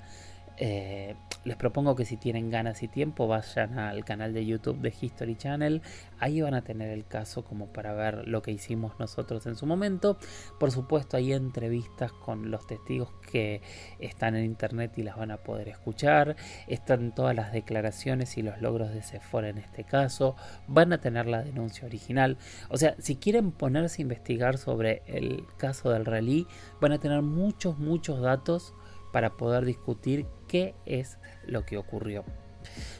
Eh, 0.56 1.16
les 1.46 1.56
propongo 1.56 1.96
que 1.96 2.06
si 2.06 2.18
tienen 2.18 2.50
ganas 2.50 2.82
y 2.84 2.88
tiempo 2.88 3.28
vayan 3.28 3.78
al 3.78 4.04
canal 4.04 4.34
de 4.34 4.46
YouTube 4.46 4.82
de 4.82 4.94
History 5.00 5.36
Channel. 5.36 5.82
Ahí 6.18 6.42
van 6.42 6.56
a 6.56 6.64
tener 6.64 6.90
el 6.90 7.06
caso 7.06 7.46
como 7.46 7.68
para 7.72 7.94
ver 7.94 8.28
lo 8.28 8.42
que 8.42 8.52
hicimos 8.52 9.00
nosotros 9.00 9.46
en 9.46 9.56
su 9.56 9.68
momento. 9.68 10.18
Por 10.60 10.72
supuesto 10.72 11.18
hay 11.18 11.34
entrevistas 11.34 12.12
con 12.12 12.50
los 12.50 12.66
testigos 12.66 13.12
que 13.32 13.62
están 14.00 14.36
en 14.36 14.44
internet 14.44 14.98
y 14.98 15.04
las 15.04 15.18
van 15.18 15.30
a 15.30 15.38
poder 15.38 15.70
escuchar. 15.70 16.36
Están 16.68 17.14
todas 17.14 17.36
las 17.36 17.54
declaraciones 17.54 18.38
y 18.38 18.42
los 18.42 18.60
logros 18.60 18.92
de 18.92 19.04
Sephora 19.04 19.50
en 19.50 19.60
este 19.60 19.84
caso. 19.84 20.36
Van 20.68 20.94
a 20.94 21.00
tener 21.00 21.28
la 21.28 21.44
denuncia 21.44 21.86
original. 21.86 22.40
O 22.70 22.78
sea, 22.78 22.96
si 22.98 23.18
quieren 23.18 23.52
ponerse 23.52 24.02
a 24.02 24.04
investigar 24.04 24.58
sobre 24.58 25.04
el 25.06 25.46
caso 25.58 25.92
del 25.92 26.06
rally, 26.06 26.48
van 26.82 26.92
a 26.92 26.98
tener 26.98 27.22
muchos, 27.22 27.78
muchos 27.78 28.20
datos 28.20 28.74
para 29.16 29.38
poder 29.38 29.64
discutir 29.64 30.26
qué 30.56 30.74
es 30.86 31.18
lo 31.46 31.66
que 31.66 31.78
ocurrió. 31.78 32.24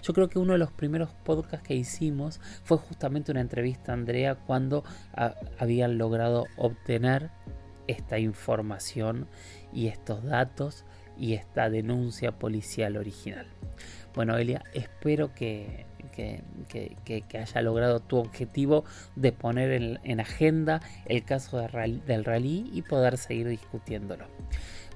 Yo 0.04 0.14
creo 0.14 0.28
que 0.28 0.40
uno 0.40 0.52
de 0.54 0.60
los 0.60 0.74
primeros 0.74 1.12
podcasts 1.24 1.66
que 1.66 1.74
hicimos 1.74 2.42
fue 2.66 2.78
justamente 2.78 3.32
una 3.32 3.40
entrevista 3.40 3.94
a 3.94 3.96
Andrea 3.96 4.36
cuando 4.36 4.84
ah, 5.14 5.36
habían 5.58 5.98
logrado 5.98 6.48
obtener 6.58 7.30
esta 7.88 8.20
información 8.20 9.30
y 9.72 9.88
estos 9.88 10.26
datos 10.26 10.84
y 11.18 11.36
esta 11.36 11.70
denuncia 11.70 12.34
policial 12.34 12.98
original. 12.98 13.48
Bueno, 14.14 14.38
Elia, 14.38 14.62
espero 14.74 15.34
que, 15.34 15.86
haya 17.34 17.62
logrado 17.62 18.02
tu 18.02 18.18
objetivo 18.18 18.84
de 19.16 19.32
poner 19.32 20.00
en, 20.04 20.20
agenda 20.20 20.82
el 21.06 21.24
caso 21.24 21.58
del 21.58 22.26
rally 22.26 22.70
y 22.74 22.82
poder 22.82 23.18
seguir 23.18 23.48
discutiéndolo. 23.48 24.26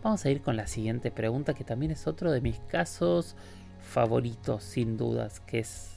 Vamos 0.02 0.24
a 0.24 0.30
ir 0.30 0.42
con 0.42 0.56
la 0.56 0.66
siguiente 0.66 1.12
pregunta, 1.12 1.54
que 1.54 1.66
también 1.66 1.92
es 1.92 2.08
otro 2.08 2.32
de 2.32 2.40
mis 2.40 2.60
casos 2.62 3.36
favoritos, 3.82 4.64
sin 4.64 4.96
dudas, 4.96 5.42
que 5.42 5.60
es... 5.60 5.96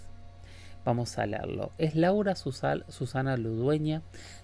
Vamos 0.84 1.16
a 1.18 1.26
leerlo. 1.26 1.70
Es 1.78 1.94
Laura 1.94 2.34
Susana 2.34 3.36
Ludueña. 3.36 4.02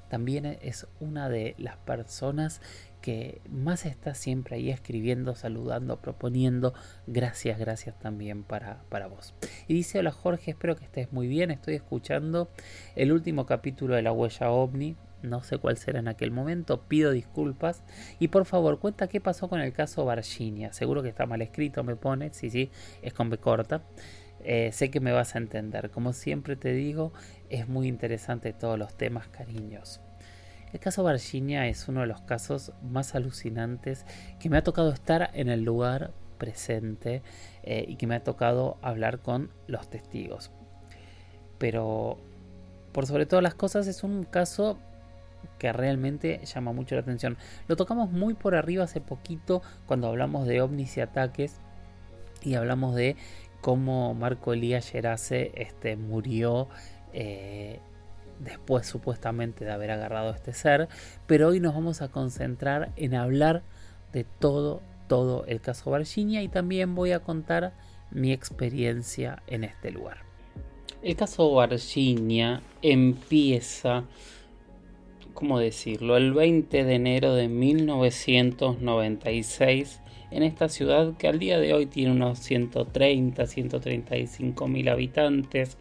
También 0.09 0.47
es 0.47 0.87
una 1.01 1.29
de 1.29 1.57
las 1.59 1.77
personas 1.79 2.61
que 3.03 3.40
más 3.51 3.85
está 3.85 4.14
siempre 4.14 4.55
ahí 4.55 4.71
escribiendo, 4.71 5.35
saludando, 5.35 6.01
proponiendo. 6.01 6.75
Gracias, 7.09 7.59
gracias 7.59 7.99
también 7.99 8.44
para, 8.44 8.85
para 8.88 9.09
vos. 9.09 9.35
Y 9.66 9.75
dice, 9.75 9.99
hola 9.99 10.12
Jorge, 10.12 10.53
espero 10.53 10.77
que 10.77 10.85
estés 10.85 11.12
muy 11.12 11.27
bien. 11.27 11.51
Estoy 11.51 11.75
escuchando 11.75 12.49
el 12.94 13.11
último 13.11 13.44
capítulo 13.44 13.97
de 13.97 14.03
La 14.03 14.12
Huella 14.12 14.53
OVNI 14.53 14.97
no 15.23 15.43
sé 15.43 15.59
cuál 15.59 15.77
será 15.77 15.99
en 15.99 16.09
aquel 16.09 16.31
momento, 16.31 16.83
pido 16.83 17.11
disculpas. 17.11 17.83
Y 18.19 18.29
por 18.29 18.45
favor, 18.45 18.79
cuenta 18.79 19.09
qué 19.09 19.21
pasó 19.21 19.49
con 19.49 19.61
el 19.61 19.73
caso 19.73 20.05
Varginia. 20.05 20.73
Seguro 20.73 21.03
que 21.03 21.09
está 21.09 21.27
mal 21.27 21.43
escrito, 21.43 21.85
me 21.85 21.97
pone, 21.97 22.33
sí, 22.33 22.51
sí, 22.51 22.71
es 23.03 23.13
con 23.13 23.31
B 23.31 23.39
corta. 23.39 23.83
Eh, 24.41 24.71
sé 24.73 24.91
que 24.91 25.01
me 25.01 25.13
vas 25.13 25.35
a 25.35 25.39
entender. 25.39 25.91
Como 25.91 26.13
siempre 26.13 26.57
te 26.57 26.73
digo, 26.73 27.13
es 27.51 27.69
muy 27.69 27.89
interesante 27.89 28.53
todos 28.53 28.79
los 28.79 28.97
temas, 28.97 29.29
cariños. 29.29 30.01
El 30.73 30.81
caso 30.81 31.03
Varginia 31.03 31.67
es 31.67 31.89
uno 31.89 32.03
de 32.03 32.07
los 32.07 32.21
casos 32.21 32.73
más 32.83 33.15
alucinantes 33.15 34.05
que 34.39 34.51
me 34.51 34.59
ha 34.59 34.63
tocado 34.63 34.93
estar 34.93 35.31
en 35.33 35.49
el 35.49 35.63
lugar 35.63 36.13
presente 36.37 37.23
eh, 37.63 37.85
y 37.89 37.97
que 37.97 38.07
me 38.07 38.15
ha 38.15 38.23
tocado 38.23 38.79
hablar 38.83 39.21
con 39.21 39.51
los 39.67 39.89
testigos. 39.89 40.51
Pero 41.59 42.19
por 42.93 43.07
sobre 43.07 43.27
todas 43.27 43.43
las 43.43 43.55
cosas 43.55 43.87
es 43.87 44.05
un 44.05 44.25
caso 44.25 44.79
que 45.59 45.73
realmente 45.73 46.40
llama 46.44 46.73
mucho 46.73 46.94
la 46.94 47.03
atención. 47.03 47.37
Lo 47.66 47.77
tocamos 47.77 48.11
muy 48.11 48.35
por 48.35 48.55
arriba 48.55 48.85
hace 48.85 49.01
poquito 49.01 49.62
cuando 49.87 50.09
hablamos 50.09 50.47
de 50.47 50.61
ovnis 50.62 50.97
y 50.97 51.01
ataques 51.01 51.61
y 52.42 52.55
hablamos 52.55 52.94
de 52.94 53.16
cómo 53.61 54.14
Marco 54.14 54.53
Elías 54.53 54.88
Gerace 54.88 55.53
este, 55.55 55.97
murió 55.97 56.68
eh, 57.12 57.81
después 58.38 58.87
supuestamente 58.87 59.64
de 59.64 59.73
haber 59.73 59.90
agarrado 59.90 60.33
a 60.33 60.37
este 60.37 60.53
ser, 60.53 60.88
pero 61.27 61.49
hoy 61.49 61.61
nos 61.61 61.75
vamos 61.75 62.03
a 62.03 62.09
concentrar 62.09 62.92
en 62.97 63.14
hablar 63.14 63.62
de 64.12 64.25
todo, 64.25 64.81
todo 65.09 65.44
el 65.47 65.61
caso 65.61 65.90
Virginia 65.90 66.42
y 66.42 66.49
también 66.49 66.94
voy 66.94 67.12
a 67.12 67.21
contar 67.21 67.73
mi 68.11 68.33
experiencia 68.33 69.42
en 69.47 69.64
este 69.64 69.90
lugar. 69.90 70.18
El 71.03 71.14
caso 71.16 71.61
Virginia 71.61 72.61
empieza 72.83 74.05
¿cómo 75.38 75.61
decirlo? 75.61 76.16
El 76.16 76.33
20 76.33 76.83
de 76.83 76.94
enero 76.96 77.33
de 77.33 77.46
1996 77.46 80.01
en 80.33 80.42
esta 80.42 80.68
ciudad 80.68 81.16
que 81.16 81.29
al 81.29 81.38
día 81.38 81.61
de 81.61 81.74
hoy 81.74 81.87
tiene 81.87 82.11
unos 82.11 82.40
130, 82.40 83.46
135 83.46 84.66
mil 84.66 84.88
habitantes. 84.88 85.79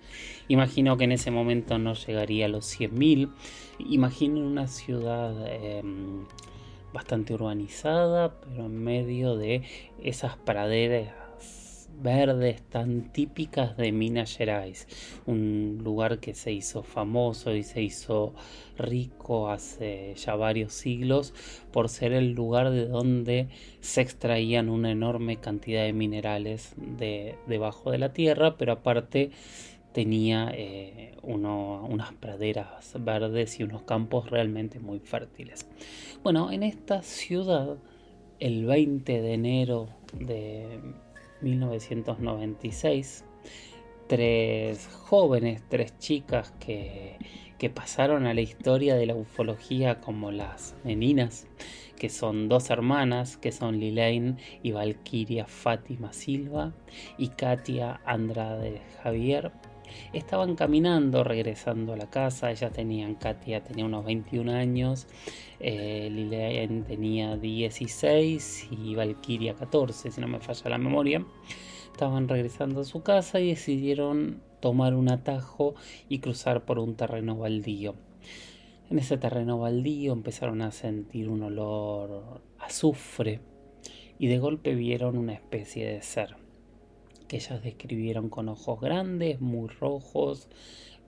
Imagino 0.47 0.95
que 0.95 1.05
en 1.05 1.13
ese 1.13 1.31
momento 1.31 1.79
no 1.79 1.95
llegaría 1.95 2.45
a 2.45 2.49
los 2.49 2.67
100 2.67 2.93
mil. 2.93 3.31
Imagino 3.79 4.45
una 4.45 4.67
ciudad 4.67 5.33
em, 5.47 6.25
bastante 6.93 7.33
urbanizada, 7.33 8.39
pero 8.41 8.67
en 8.67 8.83
medio 8.83 9.37
de 9.37 9.63
esas 10.03 10.37
praderas 10.37 11.26
verdes 12.01 12.61
tan 12.63 13.11
típicas 13.11 13.75
de 13.77 13.91
Minas 13.91 14.35
Gerais, 14.35 14.87
un 15.25 15.79
lugar 15.83 16.19
que 16.19 16.33
se 16.33 16.51
hizo 16.51 16.83
famoso 16.83 17.55
y 17.55 17.63
se 17.63 17.81
hizo 17.81 18.33
rico 18.77 19.49
hace 19.49 20.13
ya 20.15 20.35
varios 20.35 20.73
siglos 20.73 21.33
por 21.71 21.89
ser 21.89 22.13
el 22.13 22.33
lugar 22.33 22.71
de 22.71 22.87
donde 22.87 23.47
se 23.81 24.01
extraían 24.01 24.69
una 24.69 24.91
enorme 24.91 25.37
cantidad 25.37 25.83
de 25.83 25.93
minerales 25.93 26.73
de, 26.77 27.35
debajo 27.47 27.91
de 27.91 27.97
la 27.97 28.13
tierra, 28.13 28.57
pero 28.57 28.73
aparte 28.73 29.31
tenía 29.93 30.51
eh, 30.53 31.15
unas 31.23 32.13
praderas 32.13 32.93
verdes 32.99 33.59
y 33.59 33.63
unos 33.63 33.81
campos 33.81 34.29
realmente 34.29 34.79
muy 34.79 34.99
fértiles. 34.99 35.67
Bueno, 36.23 36.51
en 36.51 36.61
esta 36.61 37.01
ciudad, 37.01 37.77
el 38.39 38.65
20 38.65 39.21
de 39.21 39.33
enero 39.33 39.89
de 40.13 40.79
1996, 41.41 43.23
tres 44.07 44.87
jóvenes, 44.87 45.63
tres 45.69 45.97
chicas 45.99 46.53
que, 46.59 47.17
que 47.57 47.69
pasaron 47.69 48.25
a 48.27 48.33
la 48.33 48.41
historia 48.41 48.95
de 48.95 49.05
la 49.05 49.15
ufología 49.15 49.99
como 49.99 50.31
las 50.31 50.75
meninas, 50.83 51.47
que 51.97 52.09
son 52.09 52.47
dos 52.47 52.69
hermanas, 52.69 53.37
que 53.37 53.51
son 53.51 53.79
Lilaine 53.79 54.37
y 54.63 54.71
Valkyria 54.71 55.45
Fátima 55.45 56.13
Silva 56.13 56.73
y 57.17 57.29
Katia 57.29 58.01
Andrade 58.05 58.81
Javier. 59.01 59.51
Estaban 60.13 60.55
caminando, 60.55 61.23
regresando 61.23 61.93
a 61.93 61.97
la 61.97 62.09
casa. 62.09 62.51
Ellas 62.51 62.71
tenían, 62.71 63.15
Katia 63.15 63.63
tenía 63.63 63.85
unos 63.85 64.05
21 64.05 64.51
años, 64.51 65.07
eh, 65.59 66.09
Lilaine 66.11 66.83
tenía 66.83 67.37
16 67.37 68.67
y 68.71 68.95
Valkyria 68.95 69.55
14, 69.55 70.11
si 70.11 70.21
no 70.21 70.27
me 70.27 70.39
falla 70.39 70.69
la 70.69 70.77
memoria. 70.77 71.25
Estaban 71.91 72.27
regresando 72.27 72.81
a 72.81 72.83
su 72.83 73.01
casa 73.01 73.39
y 73.39 73.49
decidieron 73.49 74.41
tomar 74.59 74.93
un 74.93 75.09
atajo 75.09 75.75
y 76.09 76.19
cruzar 76.19 76.65
por 76.65 76.79
un 76.79 76.95
terreno 76.95 77.37
baldío. 77.37 77.95
En 78.89 78.99
ese 78.99 79.17
terreno 79.17 79.59
baldío 79.59 80.13
empezaron 80.13 80.61
a 80.61 80.71
sentir 80.71 81.27
un 81.27 81.43
olor 81.43 82.41
azufre 82.59 83.41
y 84.19 84.27
de 84.27 84.39
golpe 84.39 84.75
vieron 84.75 85.17
una 85.17 85.33
especie 85.33 85.85
de 85.85 86.01
ser 86.01 86.46
que 87.27 87.37
ellas 87.37 87.63
describieron 87.63 88.29
con 88.29 88.49
ojos 88.49 88.79
grandes, 88.79 89.41
muy 89.41 89.69
rojos, 89.69 90.47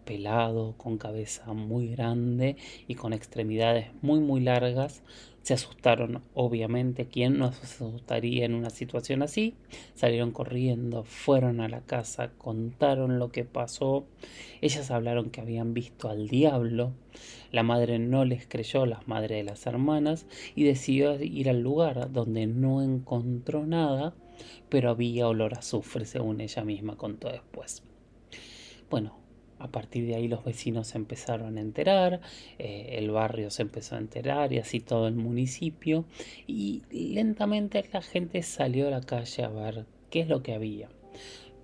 pelado, 0.05 0.73
con 0.77 0.97
cabeza 0.97 1.53
muy 1.53 1.89
grande 1.89 2.55
y 2.87 2.95
con 2.95 3.13
extremidades 3.13 3.87
muy 4.01 4.19
muy 4.19 4.41
largas. 4.41 5.03
Se 5.43 5.53
asustaron, 5.53 6.21
obviamente, 6.33 7.07
¿quién 7.07 7.37
no 7.37 7.51
se 7.53 7.63
asustaría 7.63 8.45
en 8.45 8.55
una 8.55 8.69
situación 8.69 9.21
así? 9.21 9.55
Salieron 9.93 10.31
corriendo, 10.31 11.03
fueron 11.03 11.61
a 11.61 11.69
la 11.69 11.81
casa, 11.81 12.31
contaron 12.37 13.19
lo 13.19 13.31
que 13.31 13.45
pasó. 13.45 14.05
Ellas 14.61 14.91
hablaron 14.91 15.29
que 15.29 15.41
habían 15.41 15.73
visto 15.73 16.09
al 16.09 16.27
diablo. 16.27 16.91
La 17.51 17.63
madre 17.63 17.99
no 17.99 18.25
les 18.25 18.47
creyó, 18.47 18.85
la 18.85 19.01
madre 19.05 19.37
de 19.37 19.43
las 19.43 19.65
hermanas, 19.65 20.25
y 20.55 20.63
decidió 20.63 21.19
ir 21.21 21.49
al 21.49 21.61
lugar 21.61 22.11
donde 22.11 22.45
no 22.45 22.81
encontró 22.81 23.65
nada, 23.65 24.13
pero 24.69 24.89
había 24.89 25.27
olor 25.27 25.55
a 25.55 25.59
azufre, 25.59 26.05
según 26.05 26.41
ella 26.41 26.63
misma 26.63 26.97
contó 26.97 27.29
después. 27.29 27.83
Bueno, 28.89 29.17
a 29.59 29.67
partir 29.67 30.05
de 30.05 30.15
ahí 30.15 30.27
los 30.27 30.43
vecinos 30.43 30.87
se 30.87 30.97
empezaron 30.97 31.57
a 31.57 31.61
enterar, 31.61 32.21
eh, 32.57 32.95
el 32.97 33.11
barrio 33.11 33.51
se 33.51 33.61
empezó 33.61 33.95
a 33.95 33.99
enterar 33.99 34.53
y 34.53 34.57
así 34.57 34.79
todo 34.79 35.07
el 35.07 35.15
municipio 35.15 36.05
y 36.47 36.81
lentamente 36.91 37.83
la 37.91 38.01
gente 38.01 38.41
salió 38.41 38.87
a 38.87 38.91
la 38.91 39.01
calle 39.01 39.43
a 39.43 39.49
ver 39.49 39.85
qué 40.09 40.21
es 40.21 40.29
lo 40.29 40.41
que 40.41 40.53
había. 40.53 40.89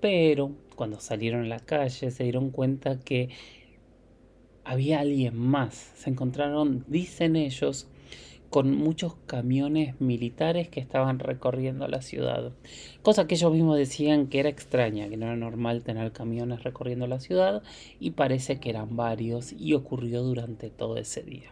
Pero 0.02 0.52
cuando 0.76 1.00
salieron 1.00 1.46
a 1.46 1.48
la 1.48 1.60
calle 1.60 2.12
se 2.12 2.24
dieron 2.24 2.52
cuenta 2.52 3.00
que 3.00 3.30
había 4.66 5.00
alguien 5.00 5.38
más. 5.38 5.94
Se 5.96 6.10
encontraron, 6.10 6.84
dicen 6.88 7.36
ellos, 7.36 7.88
con 8.50 8.76
muchos 8.76 9.16
camiones 9.26 10.00
militares 10.00 10.70
que 10.70 10.80
estaban 10.80 11.20
recorriendo 11.20 11.88
la 11.88 12.02
ciudad. 12.02 12.52
Cosa 13.02 13.28
que 13.28 13.36
ellos 13.36 13.52
mismos 13.52 13.78
decían 13.78 14.28
que 14.28 14.40
era 14.40 14.50
extraña, 14.50 15.10
que 15.10 15.18
no 15.18 15.26
era 15.26 15.36
normal 15.36 15.84
tener 15.84 16.12
camiones 16.12 16.64
recorriendo 16.64 17.08
la 17.08 17.20
ciudad 17.20 17.64
y 18.00 18.12
parece 18.12 18.60
que 18.60 18.70
eran 18.70 18.96
varios 18.96 19.54
y 19.54 19.74
ocurrió 19.74 20.24
durante 20.24 20.70
todo 20.70 20.98
ese 20.98 21.24
día. 21.24 21.52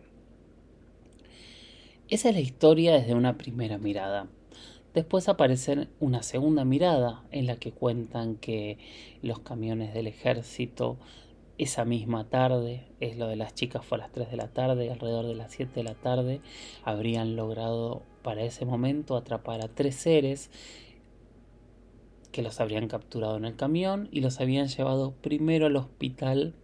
Esa 2.10 2.30
es 2.30 2.36
la 2.36 2.42
historia 2.42 2.94
desde 2.94 3.16
una 3.16 3.38
primera 3.38 3.78
mirada. 3.78 4.28
Después 4.94 5.28
aparece 5.28 5.88
una 6.00 6.22
segunda 6.22 6.64
mirada 6.64 7.24
en 7.32 7.48
la 7.48 7.56
que 7.56 7.72
cuentan 7.72 8.36
que 8.36 8.78
los 9.24 9.40
camiones 9.40 9.94
del 9.94 10.06
ejército 10.06 10.98
esa 11.58 11.86
misma 11.86 12.30
tarde, 12.30 12.86
es 13.00 13.18
lo 13.18 13.28
de 13.28 13.36
las 13.36 13.54
chicas 13.54 13.86
fue 13.86 13.98
a 13.98 14.02
las 14.02 14.12
3 14.12 14.32
de 14.32 14.38
la 14.38 14.48
tarde, 14.48 14.92
alrededor 14.92 15.28
de 15.28 15.36
las 15.36 15.52
7 15.52 15.72
de 15.76 15.84
la 15.84 15.94
tarde, 15.94 16.42
habrían 16.84 17.36
logrado 17.36 18.02
para 18.24 18.44
ese 18.44 18.66
momento 18.66 19.16
atrapar 19.16 19.64
a 19.64 19.68
tres 19.68 19.96
seres 19.96 20.50
que 22.32 22.42
los 22.42 22.60
habrían 22.60 22.88
capturado 22.88 23.38
en 23.38 23.46
el 23.46 23.56
camión 23.56 24.10
y 24.12 24.22
los 24.22 24.40
habían 24.42 24.68
llevado 24.68 25.12
primero 25.22 25.68
al 25.68 25.76
hospital 25.76 26.56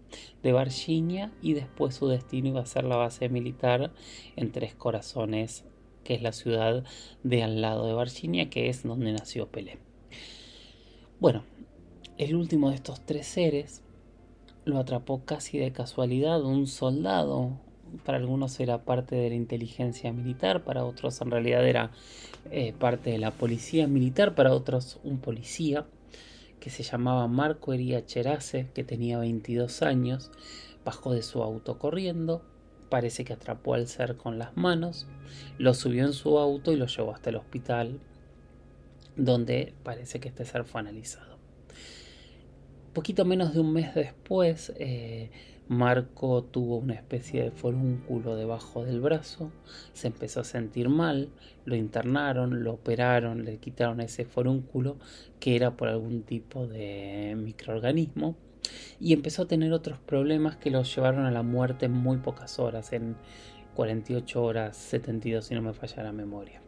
de 0.41 0.53
Virginia 0.53 1.31
y 1.41 1.53
después 1.53 1.93
su 1.93 2.07
destino 2.07 2.49
iba 2.49 2.61
a 2.61 2.65
ser 2.65 2.85
la 2.85 2.95
base 2.95 3.29
militar 3.29 3.91
en 4.35 4.51
Tres 4.51 4.73
Corazones, 4.73 5.65
que 6.03 6.15
es 6.15 6.23
la 6.23 6.31
ciudad 6.31 6.83
de 7.23 7.43
al 7.43 7.61
lado 7.61 7.85
de 7.85 7.93
Virginia, 7.93 8.49
que 8.49 8.69
es 8.69 8.81
donde 8.81 9.11
nació 9.11 9.47
Pelé. 9.47 9.77
Bueno, 11.19 11.43
el 12.17 12.35
último 12.35 12.69
de 12.69 12.75
estos 12.75 13.05
tres 13.05 13.27
seres 13.27 13.83
lo 14.69 14.79
atrapó 14.79 15.25
casi 15.25 15.57
de 15.57 15.71
casualidad 15.71 16.43
un 16.43 16.67
soldado. 16.67 17.51
Para 18.05 18.17
algunos 18.17 18.59
era 18.59 18.83
parte 18.85 19.15
de 19.15 19.29
la 19.29 19.35
inteligencia 19.35 20.13
militar, 20.13 20.63
para 20.63 20.85
otros 20.85 21.19
en 21.21 21.31
realidad 21.31 21.67
era 21.67 21.91
eh, 22.51 22.73
parte 22.77 23.09
de 23.09 23.17
la 23.17 23.31
policía 23.31 23.87
militar, 23.87 24.35
para 24.35 24.53
otros 24.53 24.99
un 25.03 25.17
policía 25.19 25.85
que 26.59 26.69
se 26.69 26.83
llamaba 26.83 27.27
Marco 27.27 27.73
Ería 27.73 28.05
Cherace, 28.05 28.67
que 28.73 28.83
tenía 28.83 29.17
22 29.17 29.81
años, 29.81 30.29
bajó 30.85 31.13
de 31.13 31.23
su 31.23 31.41
auto 31.41 31.79
corriendo, 31.79 32.43
parece 32.89 33.23
que 33.23 33.33
atrapó 33.33 33.73
al 33.73 33.87
ser 33.87 34.17
con 34.17 34.37
las 34.37 34.55
manos, 34.57 35.07
lo 35.57 35.73
subió 35.73 36.05
en 36.05 36.13
su 36.13 36.37
auto 36.37 36.71
y 36.71 36.75
lo 36.75 36.85
llevó 36.85 37.13
hasta 37.13 37.29
el 37.29 37.37
hospital, 37.37 37.99
donde 39.15 39.73
parece 39.83 40.19
que 40.19 40.29
este 40.29 40.45
ser 40.45 40.65
fue 40.65 40.81
analizado 40.81 41.28
poquito 42.89 43.25
menos 43.25 43.53
de 43.53 43.59
un 43.59 43.73
mes 43.73 43.93
después, 43.95 44.73
eh, 44.77 45.31
Marco 45.69 46.43
tuvo 46.43 46.77
una 46.77 46.95
especie 46.95 47.43
de 47.43 47.51
forúnculo 47.51 48.35
debajo 48.35 48.83
del 48.83 49.01
brazo, 49.01 49.51
se 49.93 50.07
empezó 50.07 50.41
a 50.41 50.43
sentir 50.43 50.89
mal, 50.89 51.29
lo 51.65 51.75
internaron, 51.75 52.63
lo 52.63 52.73
operaron, 52.73 53.45
le 53.45 53.57
quitaron 53.57 54.01
ese 54.01 54.25
forúnculo 54.25 54.97
que 55.39 55.55
era 55.55 55.77
por 55.77 55.87
algún 55.87 56.23
tipo 56.23 56.65
de 56.65 57.35
microorganismo 57.37 58.35
y 58.99 59.13
empezó 59.13 59.43
a 59.43 59.47
tener 59.47 59.71
otros 59.73 59.99
problemas 59.99 60.57
que 60.57 60.71
lo 60.71 60.81
llevaron 60.81 61.25
a 61.25 61.31
la 61.31 61.43
muerte 61.43 61.85
en 61.85 61.93
muy 61.93 62.17
pocas 62.17 62.57
horas, 62.57 62.91
en 62.91 63.15
48 63.75 64.43
horas 64.43 64.75
72 64.75 65.45
si 65.45 65.55
no 65.55 65.61
me 65.61 65.73
falla 65.73 66.03
la 66.03 66.11
memoria. 66.11 66.61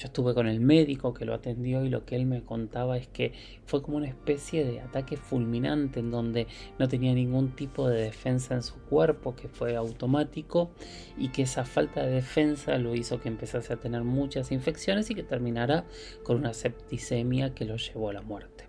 Yo 0.00 0.06
estuve 0.06 0.32
con 0.32 0.48
el 0.48 0.60
médico 0.60 1.12
que 1.12 1.26
lo 1.26 1.34
atendió 1.34 1.84
y 1.84 1.90
lo 1.90 2.06
que 2.06 2.16
él 2.16 2.24
me 2.24 2.42
contaba 2.42 2.96
es 2.96 3.06
que 3.06 3.34
fue 3.66 3.82
como 3.82 3.98
una 3.98 4.08
especie 4.08 4.64
de 4.64 4.80
ataque 4.80 5.18
fulminante 5.18 6.00
en 6.00 6.10
donde 6.10 6.46
no 6.78 6.88
tenía 6.88 7.12
ningún 7.12 7.54
tipo 7.54 7.86
de 7.86 8.04
defensa 8.04 8.54
en 8.54 8.62
su 8.62 8.76
cuerpo, 8.76 9.36
que 9.36 9.48
fue 9.48 9.76
automático 9.76 10.70
y 11.18 11.28
que 11.28 11.42
esa 11.42 11.66
falta 11.66 12.02
de 12.02 12.12
defensa 12.12 12.78
lo 12.78 12.94
hizo 12.94 13.20
que 13.20 13.28
empezase 13.28 13.74
a 13.74 13.76
tener 13.76 14.02
muchas 14.02 14.52
infecciones 14.52 15.10
y 15.10 15.14
que 15.14 15.22
terminara 15.22 15.84
con 16.22 16.38
una 16.38 16.54
septicemia 16.54 17.54
que 17.54 17.66
lo 17.66 17.76
llevó 17.76 18.08
a 18.08 18.14
la 18.14 18.22
muerte. 18.22 18.64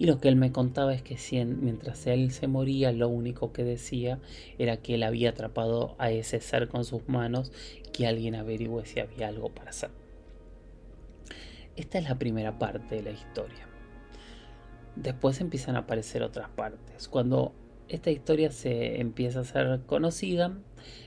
Y 0.00 0.06
lo 0.06 0.18
que 0.18 0.26
él 0.26 0.34
me 0.34 0.50
contaba 0.50 0.92
es 0.94 1.02
que 1.02 1.16
mientras 1.44 2.08
él 2.08 2.32
se 2.32 2.48
moría, 2.48 2.90
lo 2.90 3.08
único 3.08 3.52
que 3.52 3.62
decía 3.62 4.18
era 4.58 4.78
que 4.78 4.94
él 4.94 5.04
había 5.04 5.30
atrapado 5.30 5.94
a 5.98 6.10
ese 6.10 6.40
ser 6.40 6.66
con 6.66 6.84
sus 6.84 7.08
manos, 7.08 7.52
que 7.92 8.08
alguien 8.08 8.34
averigüe 8.34 8.84
si 8.84 8.98
había 8.98 9.28
algo 9.28 9.50
para 9.50 9.70
hacer. 9.70 9.90
Esta 11.76 11.98
es 11.98 12.04
la 12.04 12.18
primera 12.18 12.58
parte 12.58 12.96
de 12.96 13.02
la 13.02 13.10
historia. 13.10 13.66
Después 14.96 15.40
empiezan 15.40 15.76
a 15.76 15.80
aparecer 15.80 16.22
otras 16.22 16.48
partes. 16.50 17.08
Cuando 17.08 17.54
esta 17.90 18.10
historia 18.10 18.52
se 18.52 19.00
empieza 19.00 19.40
a 19.40 19.44
ser 19.44 19.80
conocida, 19.86 20.52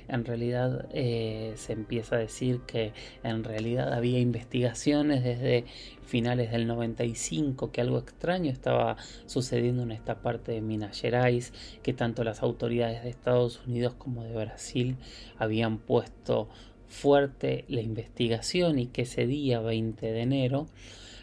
en 0.08 0.26
realidad 0.26 0.88
eh, 0.91 1.54
se 1.56 1.71
empieza 1.73 2.17
a 2.17 2.19
decir 2.19 2.60
que 2.67 2.91
en 3.23 3.43
realidad 3.43 3.93
había 3.93 4.19
investigaciones 4.19 5.23
desde 5.23 5.63
finales 6.02 6.52
del 6.52 6.67
95 6.67 7.71
que 7.71 7.80
algo 7.80 7.99
extraño 7.99 8.52
estaba 8.52 8.97
sucediendo 9.26 9.84
en 9.84 9.91
esta 9.91 10.21
parte 10.21 10.52
de 10.52 10.62
Minas 10.62 10.99
Gerais, 10.99 11.54
que 11.84 11.93
tanto 11.93 12.26
las 12.26 12.43
autoridades 12.43 13.04
de 13.04 13.10
Estados 13.10 13.62
Unidos 13.65 13.93
como 13.93 14.23
de 14.23 14.34
Brasil 14.34 14.97
habían 15.38 15.78
puesto 15.78 16.49
fuerte 16.93 17.65
la 17.67 17.82
investigación 17.82 18.77
y 18.77 18.86
que 18.86 19.01
ese 19.01 19.25
día 19.25 19.60
20 19.60 20.12
de 20.12 20.21
enero 20.21 20.67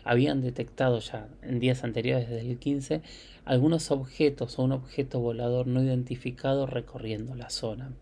habían 0.02 0.42
detectado 0.42 0.98
ya 0.98 1.28
en 1.42 1.60
días 1.60 1.84
anteriores 1.84 2.28
desde 2.28 2.50
el 2.50 2.58
15 2.58 3.02
algunos 3.44 3.90
objetos 3.90 4.58
o 4.58 4.64
un 4.64 4.72
objeto 4.72 5.20
volador 5.20 5.68
no 5.68 5.82
identificado 5.82 6.66
recorriendo 6.66 7.34
la 7.36 7.50
zona. 7.50 7.92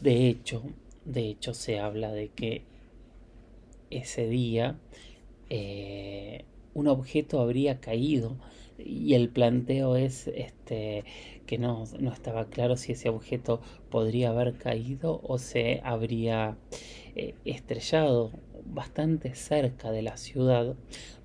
De 0.00 0.28
hecho, 0.28 0.62
de 1.04 1.28
hecho 1.28 1.54
se 1.54 1.80
habla 1.80 2.12
de 2.12 2.28
que 2.28 2.62
ese 3.90 4.28
día 4.28 4.76
eh, 5.48 6.44
un 6.74 6.88
objeto 6.88 7.40
habría 7.40 7.80
caído 7.80 8.36
y 8.78 9.14
el 9.14 9.28
planteo 9.28 9.96
es 9.96 10.28
este 10.28 11.04
que 11.46 11.58
no, 11.58 11.84
estaba 12.12 12.46
claro 12.46 12.76
si 12.76 12.92
ese 12.92 13.08
objeto 13.08 13.60
podría 13.90 14.30
haber 14.30 14.54
caído 14.54 15.20
o 15.22 15.38
se 15.38 15.80
habría 15.84 16.56
eh, 17.14 17.34
estrellado 17.44 18.32
bastante 18.66 19.34
cerca 19.34 19.90
de 19.92 20.02
la 20.02 20.16
ciudad. 20.16 20.74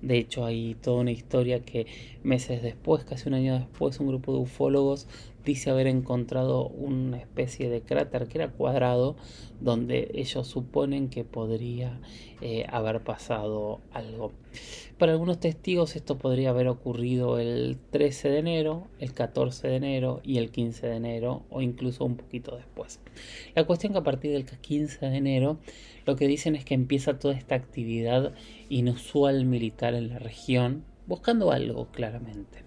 De 0.02 0.18
hecho, 0.18 0.44
hay 0.44 0.74
toda 0.74 1.00
una 1.00 1.10
historia 1.10 1.60
que 1.60 1.86
meses 2.22 2.62
después, 2.62 3.04
casi 3.04 3.28
un 3.28 3.34
año 3.34 3.58
después, 3.58 3.98
un 3.98 4.08
grupo 4.08 4.32
de 4.32 4.40
ufólogos 4.40 5.08
dice 5.44 5.70
haber 5.70 5.86
encontrado 5.86 6.68
una 6.68 7.18
especie 7.18 7.68
de 7.68 7.82
cráter 7.82 8.28
que 8.28 8.38
era 8.38 8.50
cuadrado, 8.50 9.16
donde 9.60 10.10
ellos 10.14 10.46
suponen 10.46 11.08
que 11.08 11.24
podría 11.24 12.00
eh, 12.40 12.66
haber 12.70 13.02
pasado 13.02 13.80
algo. 13.92 14.32
Para 14.98 15.12
algunos 15.12 15.40
testigos 15.40 15.96
esto 15.96 16.18
podría 16.18 16.50
haber 16.50 16.68
ocurrido 16.68 17.38
el 17.38 17.78
13 17.90 18.30
de 18.30 18.38
enero, 18.38 18.88
el 18.98 19.12
14 19.12 19.68
de 19.68 19.76
enero 19.76 20.20
y 20.22 20.38
el 20.38 20.50
15 20.50 20.86
de 20.86 20.96
enero 20.96 21.42
o 21.50 21.62
incluso 21.62 22.04
un 22.04 22.16
poquito 22.16 22.56
después. 22.56 23.00
La 23.54 23.64
cuestión 23.64 23.92
que 23.92 23.98
a 23.98 24.04
partir 24.04 24.32
del 24.32 24.44
15 24.44 25.06
de 25.06 25.16
enero 25.16 25.58
lo 26.06 26.16
que 26.16 26.26
dicen 26.26 26.56
es 26.56 26.64
que 26.64 26.74
empieza 26.74 27.18
toda 27.18 27.34
esta 27.34 27.54
actividad 27.54 28.32
inusual 28.68 29.44
militar 29.44 29.94
en 29.94 30.08
la 30.08 30.18
región 30.18 30.84
buscando 31.06 31.50
algo 31.50 31.86
claramente, 31.86 32.62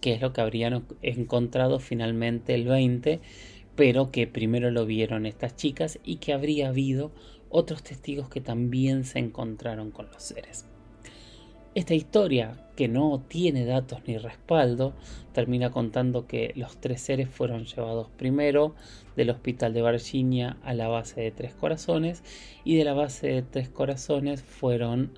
que 0.00 0.14
es 0.14 0.20
lo 0.20 0.32
que 0.32 0.40
habrían 0.40 0.84
encontrado 1.02 1.78
finalmente 1.78 2.54
el 2.54 2.66
20, 2.66 3.20
pero 3.76 4.10
que 4.10 4.26
primero 4.26 4.70
lo 4.70 4.86
vieron 4.86 5.26
estas 5.26 5.56
chicas 5.56 5.98
y 6.04 6.16
que 6.16 6.32
habría 6.32 6.68
habido 6.68 7.12
otros 7.50 7.82
testigos 7.82 8.28
que 8.28 8.40
también 8.40 9.04
se 9.04 9.18
encontraron 9.18 9.90
con 9.90 10.10
los 10.10 10.22
seres. 10.22 10.66
Esta 11.74 11.94
historia, 11.94 12.66
que 12.76 12.88
no 12.88 13.22
tiene 13.28 13.64
datos 13.64 14.00
ni 14.06 14.18
respaldo, 14.18 14.94
termina 15.32 15.70
contando 15.70 16.26
que 16.26 16.52
los 16.56 16.78
tres 16.78 17.00
seres 17.02 17.28
fueron 17.28 17.66
llevados 17.66 18.08
primero 18.16 18.74
del 19.16 19.30
hospital 19.30 19.74
de 19.74 19.82
Virginia 19.82 20.56
a 20.64 20.74
la 20.74 20.88
base 20.88 21.20
de 21.20 21.30
Tres 21.30 21.54
Corazones 21.54 22.24
y 22.64 22.76
de 22.76 22.84
la 22.84 22.94
base 22.94 23.28
de 23.28 23.42
Tres 23.42 23.68
Corazones 23.68 24.42
fueron 24.42 25.12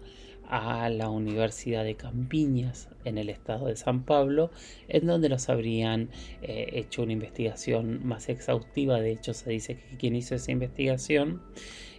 a 0.51 0.89
la 0.89 1.09
Universidad 1.09 1.85
de 1.85 1.95
Campiñas 1.95 2.89
en 3.05 3.19
el 3.19 3.31
estado 3.31 3.67
de 3.67 3.77
San 3.77 4.05
Pablo, 4.05 4.51
en 4.89 5.07
donde 5.07 5.29
los 5.29 5.49
habrían 5.49 6.11
eh, 6.43 6.71
hecho 6.73 7.05
una 7.05 7.13
investigación 7.13 8.05
más 8.05 8.29
exhaustiva. 8.29 9.01
De 9.01 9.13
hecho, 9.13 9.33
se 9.33 9.51
dice 9.51 9.77
que 9.77 9.97
quien 9.97 10.17
hizo 10.17 10.35
esa 10.35 10.51
investigación 10.51 11.41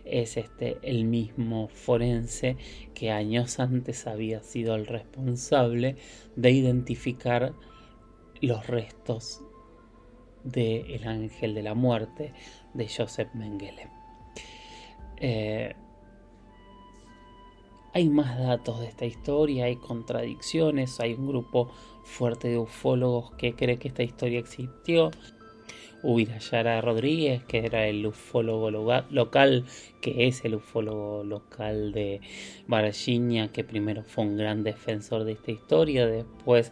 es 0.04 0.36
este 0.36 0.78
el 0.82 1.06
mismo 1.06 1.70
forense 1.70 2.58
que 2.94 3.12
años 3.12 3.60
antes 3.60 4.06
había 4.06 4.42
sido 4.44 4.76
el 4.76 4.86
responsable 4.86 5.96
de 6.36 6.52
identificar 6.52 7.54
los 8.42 8.68
restos 8.68 9.42
del 10.44 11.08
ángel 11.08 11.54
de 11.54 11.64
la 11.64 11.74
muerte 11.74 12.34
de 12.74 12.88
Joseph 12.90 13.30
Mengele. 13.34 13.88
Eh, 15.18 15.76
hay 17.94 18.10
más 18.10 18.40
datos 18.40 18.80
de 18.80 18.88
esta 18.88 19.06
historia, 19.06 19.66
hay 19.66 19.76
contradicciones, 19.76 21.00
hay 21.00 21.14
un 21.14 21.28
grupo 21.28 21.72
fuerte 22.04 22.48
de 22.50 22.58
ufólogos 22.58 23.32
que 23.32 23.54
cree 23.54 23.78
que 23.78 23.90
esta 23.90 24.04
historia 24.04 24.40
existió 24.40 25.12
Ubirayara 26.04 26.82
Rodríguez, 26.82 27.44
que 27.44 27.60
era 27.60 27.86
el 27.88 28.06
ufólogo 28.06 28.72
local, 28.72 29.66
que 30.02 30.28
es 30.28 30.44
el 30.46 30.56
ufólogo 30.56 31.24
local 31.24 31.92
de 31.92 32.22
Varginha, 32.68 33.52
que 33.52 33.64
primero 33.64 34.04
fue 34.04 34.24
un 34.24 34.38
gran 34.38 34.64
defensor 34.64 35.24
de 35.24 35.34
esta 35.34 35.52
historia, 35.52 36.08
después 36.08 36.72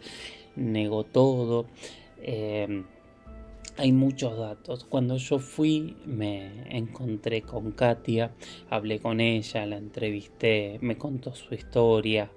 negó 0.56 1.04
todo. 1.04 1.68
Em, 2.22 2.86
hay 3.80 3.94
muchos 3.94 4.38
datos. 4.38 4.84
Cuando 4.84 5.16
yo 5.16 5.40
fui 5.40 5.96
me 6.06 6.66
encontré 6.70 7.44
con 7.44 7.72
Katia, 7.72 8.34
hablé 8.70 9.00
con 9.00 9.22
ella, 9.22 9.66
la 9.66 9.78
entrevisté, 9.78 10.80
me 10.82 10.98
contó 10.98 11.34
su 11.34 11.54
historia. 11.56 12.30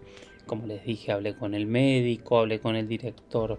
Como 0.47 0.67
les 0.67 0.85
dije, 0.85 1.11
hablé 1.11 1.35
con 1.37 1.55
el 1.55 1.67
médico, 1.67 2.39
hablé 2.39 2.61
con 2.61 2.77
el 2.77 2.87
director 2.87 3.59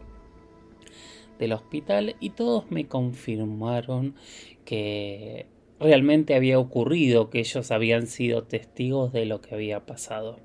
del 1.39 1.51
hospital 1.51 2.15
y 2.21 2.29
todos 2.29 2.71
me 2.71 2.87
confirmaron 2.87 4.15
que 4.63 5.47
realmente 5.77 6.35
había 6.35 6.59
ocurrido, 6.59 7.29
que 7.29 7.39
ellos 7.39 7.69
habían 7.69 8.07
sido 8.07 8.43
testigos 8.43 9.11
de 9.11 9.25
lo 9.25 9.41
que 9.41 9.55
había 9.55 9.85
pasado. 9.85 10.39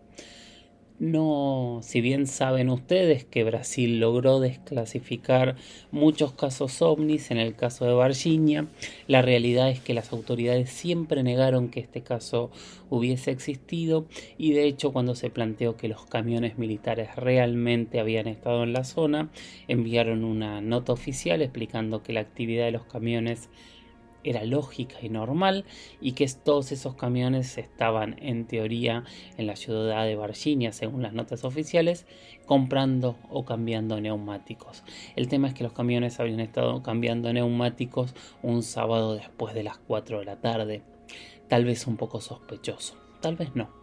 No, 1.00 1.78
si 1.84 2.00
bien 2.00 2.26
saben 2.26 2.68
ustedes 2.70 3.24
que 3.24 3.44
Brasil 3.44 4.00
logró 4.00 4.40
desclasificar 4.40 5.54
muchos 5.92 6.32
casos 6.32 6.82
ovnis, 6.82 7.30
en 7.30 7.38
el 7.38 7.54
caso 7.54 7.84
de 7.84 7.94
Virginia, 7.94 8.66
la 9.06 9.22
realidad 9.22 9.70
es 9.70 9.78
que 9.78 9.94
las 9.94 10.12
autoridades 10.12 10.70
siempre 10.70 11.22
negaron 11.22 11.68
que 11.68 11.78
este 11.78 12.02
caso 12.02 12.50
hubiese 12.90 13.30
existido 13.30 14.06
y 14.38 14.54
de 14.54 14.64
hecho 14.64 14.92
cuando 14.92 15.14
se 15.14 15.30
planteó 15.30 15.76
que 15.76 15.87
los 15.87 16.04
camiones 16.04 16.58
militares 16.58 17.14
realmente 17.14 18.00
habían 18.00 18.26
estado 18.26 18.64
en 18.64 18.72
la 18.72 18.82
zona, 18.82 19.30
enviaron 19.68 20.24
una 20.24 20.61
nota 20.61 20.92
oficial 20.92 21.42
explicando 21.42 22.02
que 22.02 22.12
la 22.12 22.20
actividad 22.20 22.64
de 22.64 22.72
los 22.72 22.87
camiones 22.87 23.50
era 24.30 24.44
lógica 24.44 24.96
y 25.02 25.08
normal 25.08 25.64
y 26.00 26.12
que 26.12 26.28
todos 26.28 26.72
esos 26.72 26.94
camiones 26.94 27.58
estaban 27.58 28.16
en 28.20 28.46
teoría 28.46 29.04
en 29.36 29.46
la 29.46 29.56
ciudad 29.56 30.04
de 30.04 30.16
Virginia 30.16 30.72
según 30.72 31.02
las 31.02 31.12
notas 31.12 31.44
oficiales 31.44 32.06
comprando 32.46 33.16
o 33.30 33.44
cambiando 33.44 34.00
neumáticos. 34.00 34.82
El 35.16 35.28
tema 35.28 35.48
es 35.48 35.54
que 35.54 35.64
los 35.64 35.72
camiones 35.72 36.20
habían 36.20 36.40
estado 36.40 36.82
cambiando 36.82 37.32
neumáticos 37.32 38.14
un 38.42 38.62
sábado 38.62 39.14
después 39.14 39.54
de 39.54 39.62
las 39.62 39.78
4 39.78 40.20
de 40.20 40.24
la 40.24 40.36
tarde. 40.36 40.82
Tal 41.48 41.64
vez 41.64 41.86
un 41.86 41.96
poco 41.96 42.20
sospechoso, 42.20 42.96
tal 43.20 43.36
vez 43.36 43.55
no. 43.55 43.78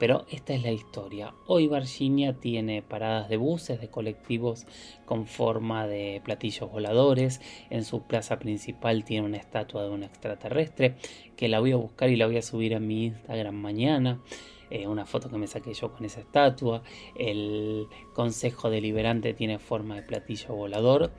Pero 0.00 0.24
esta 0.30 0.54
es 0.54 0.62
la 0.62 0.72
historia. 0.72 1.34
Hoy 1.46 1.68
Virginia 1.68 2.32
tiene 2.32 2.80
paradas 2.80 3.28
de 3.28 3.36
buses, 3.36 3.82
de 3.82 3.90
colectivos 3.90 4.66
con 5.04 5.26
forma 5.26 5.86
de 5.86 6.22
platillos 6.24 6.72
voladores. 6.72 7.42
En 7.68 7.84
su 7.84 8.04
plaza 8.04 8.38
principal 8.38 9.04
tiene 9.04 9.26
una 9.26 9.36
estatua 9.36 9.82
de 9.82 9.90
un 9.90 10.02
extraterrestre 10.02 10.96
que 11.36 11.48
la 11.48 11.60
voy 11.60 11.72
a 11.72 11.76
buscar 11.76 12.08
y 12.08 12.16
la 12.16 12.26
voy 12.26 12.38
a 12.38 12.42
subir 12.42 12.74
a 12.74 12.80
mi 12.80 13.04
Instagram 13.08 13.54
mañana. 13.54 14.22
Eh, 14.70 14.86
una 14.86 15.04
foto 15.04 15.28
que 15.28 15.36
me 15.36 15.46
saqué 15.46 15.74
yo 15.74 15.92
con 15.92 16.06
esa 16.06 16.20
estatua. 16.20 16.82
El 17.14 17.86
Consejo 18.14 18.70
Deliberante 18.70 19.34
tiene 19.34 19.58
forma 19.58 19.96
de 19.96 20.02
platillo 20.02 20.54
volador. 20.54 21.10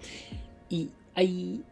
Y 0.70 0.90
hay 1.14 1.64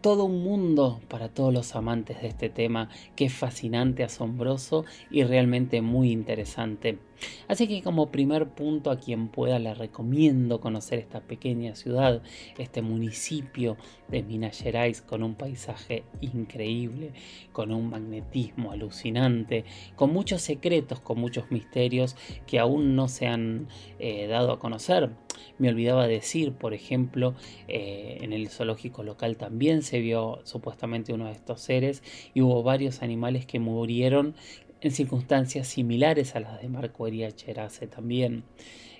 todo 0.00 0.24
un 0.24 0.42
mundo 0.42 1.00
para 1.08 1.28
todos 1.28 1.52
los 1.52 1.74
amantes 1.74 2.22
de 2.22 2.28
este 2.28 2.48
tema 2.48 2.88
que 3.16 3.26
es 3.26 3.34
fascinante, 3.34 4.04
asombroso 4.04 4.84
y 5.10 5.24
realmente 5.24 5.82
muy 5.82 6.10
interesante. 6.10 6.98
Así 7.48 7.66
que 7.66 7.82
como 7.82 8.10
primer 8.10 8.48
punto 8.48 8.90
a 8.90 8.98
quien 8.98 9.28
pueda 9.28 9.58
le 9.58 9.74
recomiendo 9.74 10.60
conocer 10.60 10.98
esta 10.98 11.20
pequeña 11.20 11.74
ciudad, 11.74 12.22
este 12.58 12.82
municipio 12.82 13.76
de 14.08 14.22
Minas 14.22 14.60
Gerais 14.60 15.02
con 15.02 15.22
un 15.22 15.34
paisaje 15.34 16.04
increíble, 16.20 17.12
con 17.52 17.72
un 17.72 17.90
magnetismo 17.90 18.72
alucinante, 18.72 19.64
con 19.96 20.12
muchos 20.12 20.42
secretos, 20.42 21.00
con 21.00 21.18
muchos 21.18 21.50
misterios 21.50 22.16
que 22.46 22.58
aún 22.58 22.96
no 22.96 23.08
se 23.08 23.26
han 23.26 23.68
eh, 23.98 24.26
dado 24.26 24.52
a 24.52 24.58
conocer. 24.58 25.10
Me 25.58 25.68
olvidaba 25.68 26.06
decir, 26.06 26.52
por 26.52 26.74
ejemplo, 26.74 27.34
eh, 27.68 28.18
en 28.20 28.32
el 28.32 28.48
zoológico 28.48 29.02
local 29.02 29.36
también 29.36 29.82
se 29.82 30.00
vio 30.00 30.40
supuestamente 30.44 31.12
uno 31.12 31.26
de 31.26 31.32
estos 31.32 31.60
seres 31.60 32.02
y 32.34 32.42
hubo 32.42 32.62
varios 32.62 33.02
animales 33.02 33.46
que 33.46 33.58
murieron 33.58 34.34
en 34.80 34.90
circunstancias 34.90 35.68
similares 35.68 36.34
a 36.34 36.40
las 36.40 36.60
de 36.60 36.68
Marco 36.68 37.08
Cherace 37.08 37.86
también. 37.86 38.44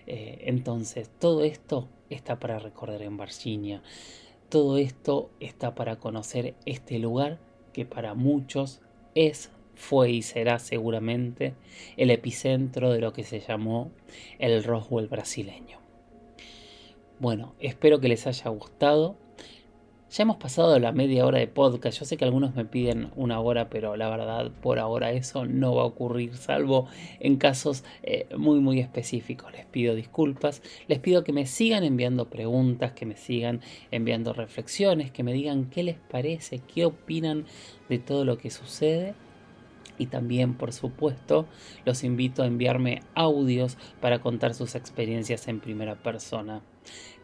Eh, 0.07 0.45
entonces, 0.47 1.11
todo 1.18 1.45
esto 1.45 1.89
está 2.11 2.39
para 2.39 2.59
recordar 2.59 3.03
en 3.03 3.16
Virginia. 3.16 3.83
Todo 4.49 4.79
esto 4.79 5.31
está 5.41 5.74
para 5.74 5.97
conocer 5.97 6.55
este 6.64 6.99
lugar 6.99 7.39
que 7.72 7.85
para 7.85 8.14
muchos 8.14 8.81
es, 9.14 9.51
fue 9.74 10.11
y 10.11 10.22
será 10.22 10.59
seguramente 10.59 11.55
el 11.97 12.11
epicentro 12.11 12.91
de 12.91 13.01
lo 13.01 13.12
que 13.12 13.24
se 13.24 13.41
llamó 13.41 13.91
el 14.39 14.64
Roswell 14.64 15.09
brasileño. 15.09 15.79
Bueno, 17.20 17.55
espero 17.61 18.01
que 18.01 18.09
les 18.09 18.26
haya 18.26 18.49
gustado. 18.51 19.16
Ya 20.11 20.23
hemos 20.23 20.39
pasado 20.39 20.79
la 20.79 20.91
media 20.91 21.27
hora 21.27 21.39
de 21.39 21.47
podcast. 21.47 21.99
Yo 21.99 22.07
sé 22.07 22.17
que 22.17 22.25
algunos 22.25 22.55
me 22.55 22.65
piden 22.65 23.11
una 23.15 23.41
hora, 23.41 23.69
pero 23.69 23.95
la 23.95 24.09
verdad, 24.09 24.51
por 24.63 24.79
ahora 24.79 25.13
eso 25.13 25.45
no 25.45 25.75
va 25.75 25.83
a 25.83 25.85
ocurrir, 25.87 26.35
salvo 26.35 26.89
en 27.21 27.37
casos 27.37 27.85
eh, 28.03 28.27
muy, 28.35 28.59
muy 28.61 28.81
específicos. 28.81 29.53
Les 29.53 29.67
pido 29.67 29.95
disculpas. 29.95 30.63
Les 30.87 30.99
pido 30.99 31.25
que 31.25 31.35
me 31.35 31.45
sigan 31.45 31.85
enviando 31.85 32.31
preguntas, 32.31 32.93
que 32.93 33.05
me 33.05 33.17
sigan 33.17 33.61
enviando 33.91 34.33
reflexiones, 34.33 35.11
que 35.11 35.23
me 35.23 35.35
digan 35.35 35.69
qué 35.69 35.83
les 35.83 35.97
parece, 35.97 36.61
qué 36.61 36.87
opinan 36.87 37.45
de 37.91 37.99
todo 37.99 38.25
lo 38.25 38.39
que 38.39 38.49
sucede 38.49 39.15
y 39.99 40.07
también, 40.07 40.55
por 40.55 40.73
supuesto, 40.73 41.47
los 41.85 42.05
invito 42.05 42.43
a 42.43 42.47
enviarme 42.47 43.03
audios 43.15 43.77
para 44.01 44.21
contar 44.21 44.55
sus 44.55 44.75
experiencias 44.75 45.49
en 45.49 45.61
primera 45.61 45.97
persona. 45.97 46.63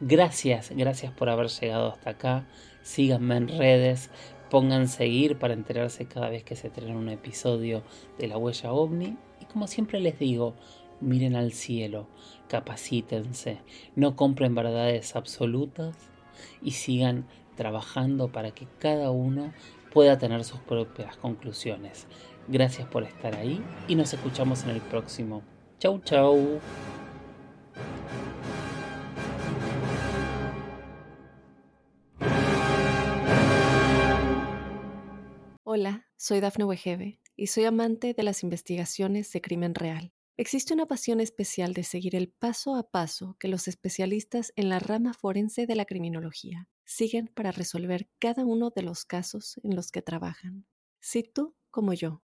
Gracias, 0.01 0.71
gracias 0.75 1.13
por 1.13 1.29
haber 1.29 1.49
llegado 1.49 1.93
hasta 1.93 2.11
acá. 2.11 2.47
Síganme 2.83 3.37
en 3.37 3.49
redes, 3.49 4.11
pongan 4.51 4.89
seguir 4.89 5.39
para 5.39 5.55
enterarse 5.55 6.07
cada 6.07 6.29
vez 6.29 6.45
que 6.45 6.57
se 6.57 6.67
estrena 6.67 6.97
un 6.97 7.09
episodio 7.09 7.83
de 8.19 8.29
La 8.29 8.37
Huella 8.37 8.73
OVNI. 8.73 9.17
Y 9.41 9.45
como 9.47 9.67
siempre 9.67 10.01
les 10.01 10.19
digo, 10.19 10.55
miren 11.01 11.37
al 11.37 11.53
cielo, 11.53 12.09
capacítense, 12.49 13.59
no 13.97 14.17
compren 14.17 14.55
verdades 14.55 15.17
absolutas 15.17 15.97
y 16.63 16.73
sigan 16.73 17.27
trabajando 17.57 18.29
para 18.33 18.51
que 18.51 18.67
cada 18.79 19.11
uno 19.11 19.53
pueda 19.93 20.19
tener 20.19 20.45
sus 20.45 20.59
propias 20.61 21.17
conclusiones. 21.17 22.07
Gracias 22.47 22.87
por 22.89 23.05
estar 23.05 23.35
ahí 23.35 23.63
y 23.89 23.95
nos 23.95 24.13
escuchamos 24.13 24.65
en 24.65 24.71
el 24.71 24.81
próximo. 24.81 25.43
Chau, 25.79 26.01
chau. 26.01 26.61
Hola, 35.63 36.07
soy 36.17 36.41
Dafne 36.41 36.65
Wegebe 36.65 37.21
y 37.35 37.47
soy 37.47 37.65
amante 37.65 38.13
de 38.13 38.23
las 38.23 38.43
investigaciones 38.43 39.33
de 39.33 39.41
crimen 39.41 39.75
real. 39.75 40.13
Existe 40.37 40.75
una 40.75 40.87
pasión 40.87 41.21
especial 41.21 41.75
de 41.75 41.85
seguir 41.85 42.17
el 42.17 42.29
paso 42.29 42.75
a 42.75 42.91
paso 42.91 43.37
que 43.39 43.49
los 43.49 43.69
especialistas 43.69 44.53
en 44.57 44.69
la 44.69 44.81
rama 44.81 45.15
forense 45.15 45.67
de 45.67 45.77
la 45.77 45.85
criminología 45.85 46.69
siguen 46.85 47.29
para 47.29 47.53
resolver 47.53 48.11
cada 48.19 48.45
uno 48.45 48.71
de 48.71 48.83
los 48.83 49.05
casos 49.05 49.59
en 49.63 49.77
los 49.77 49.91
que 49.91 50.03
trabajan. 50.03 50.67
Si 51.01 51.23
tú, 51.23 51.55
como 51.71 51.93
yo, 51.93 52.24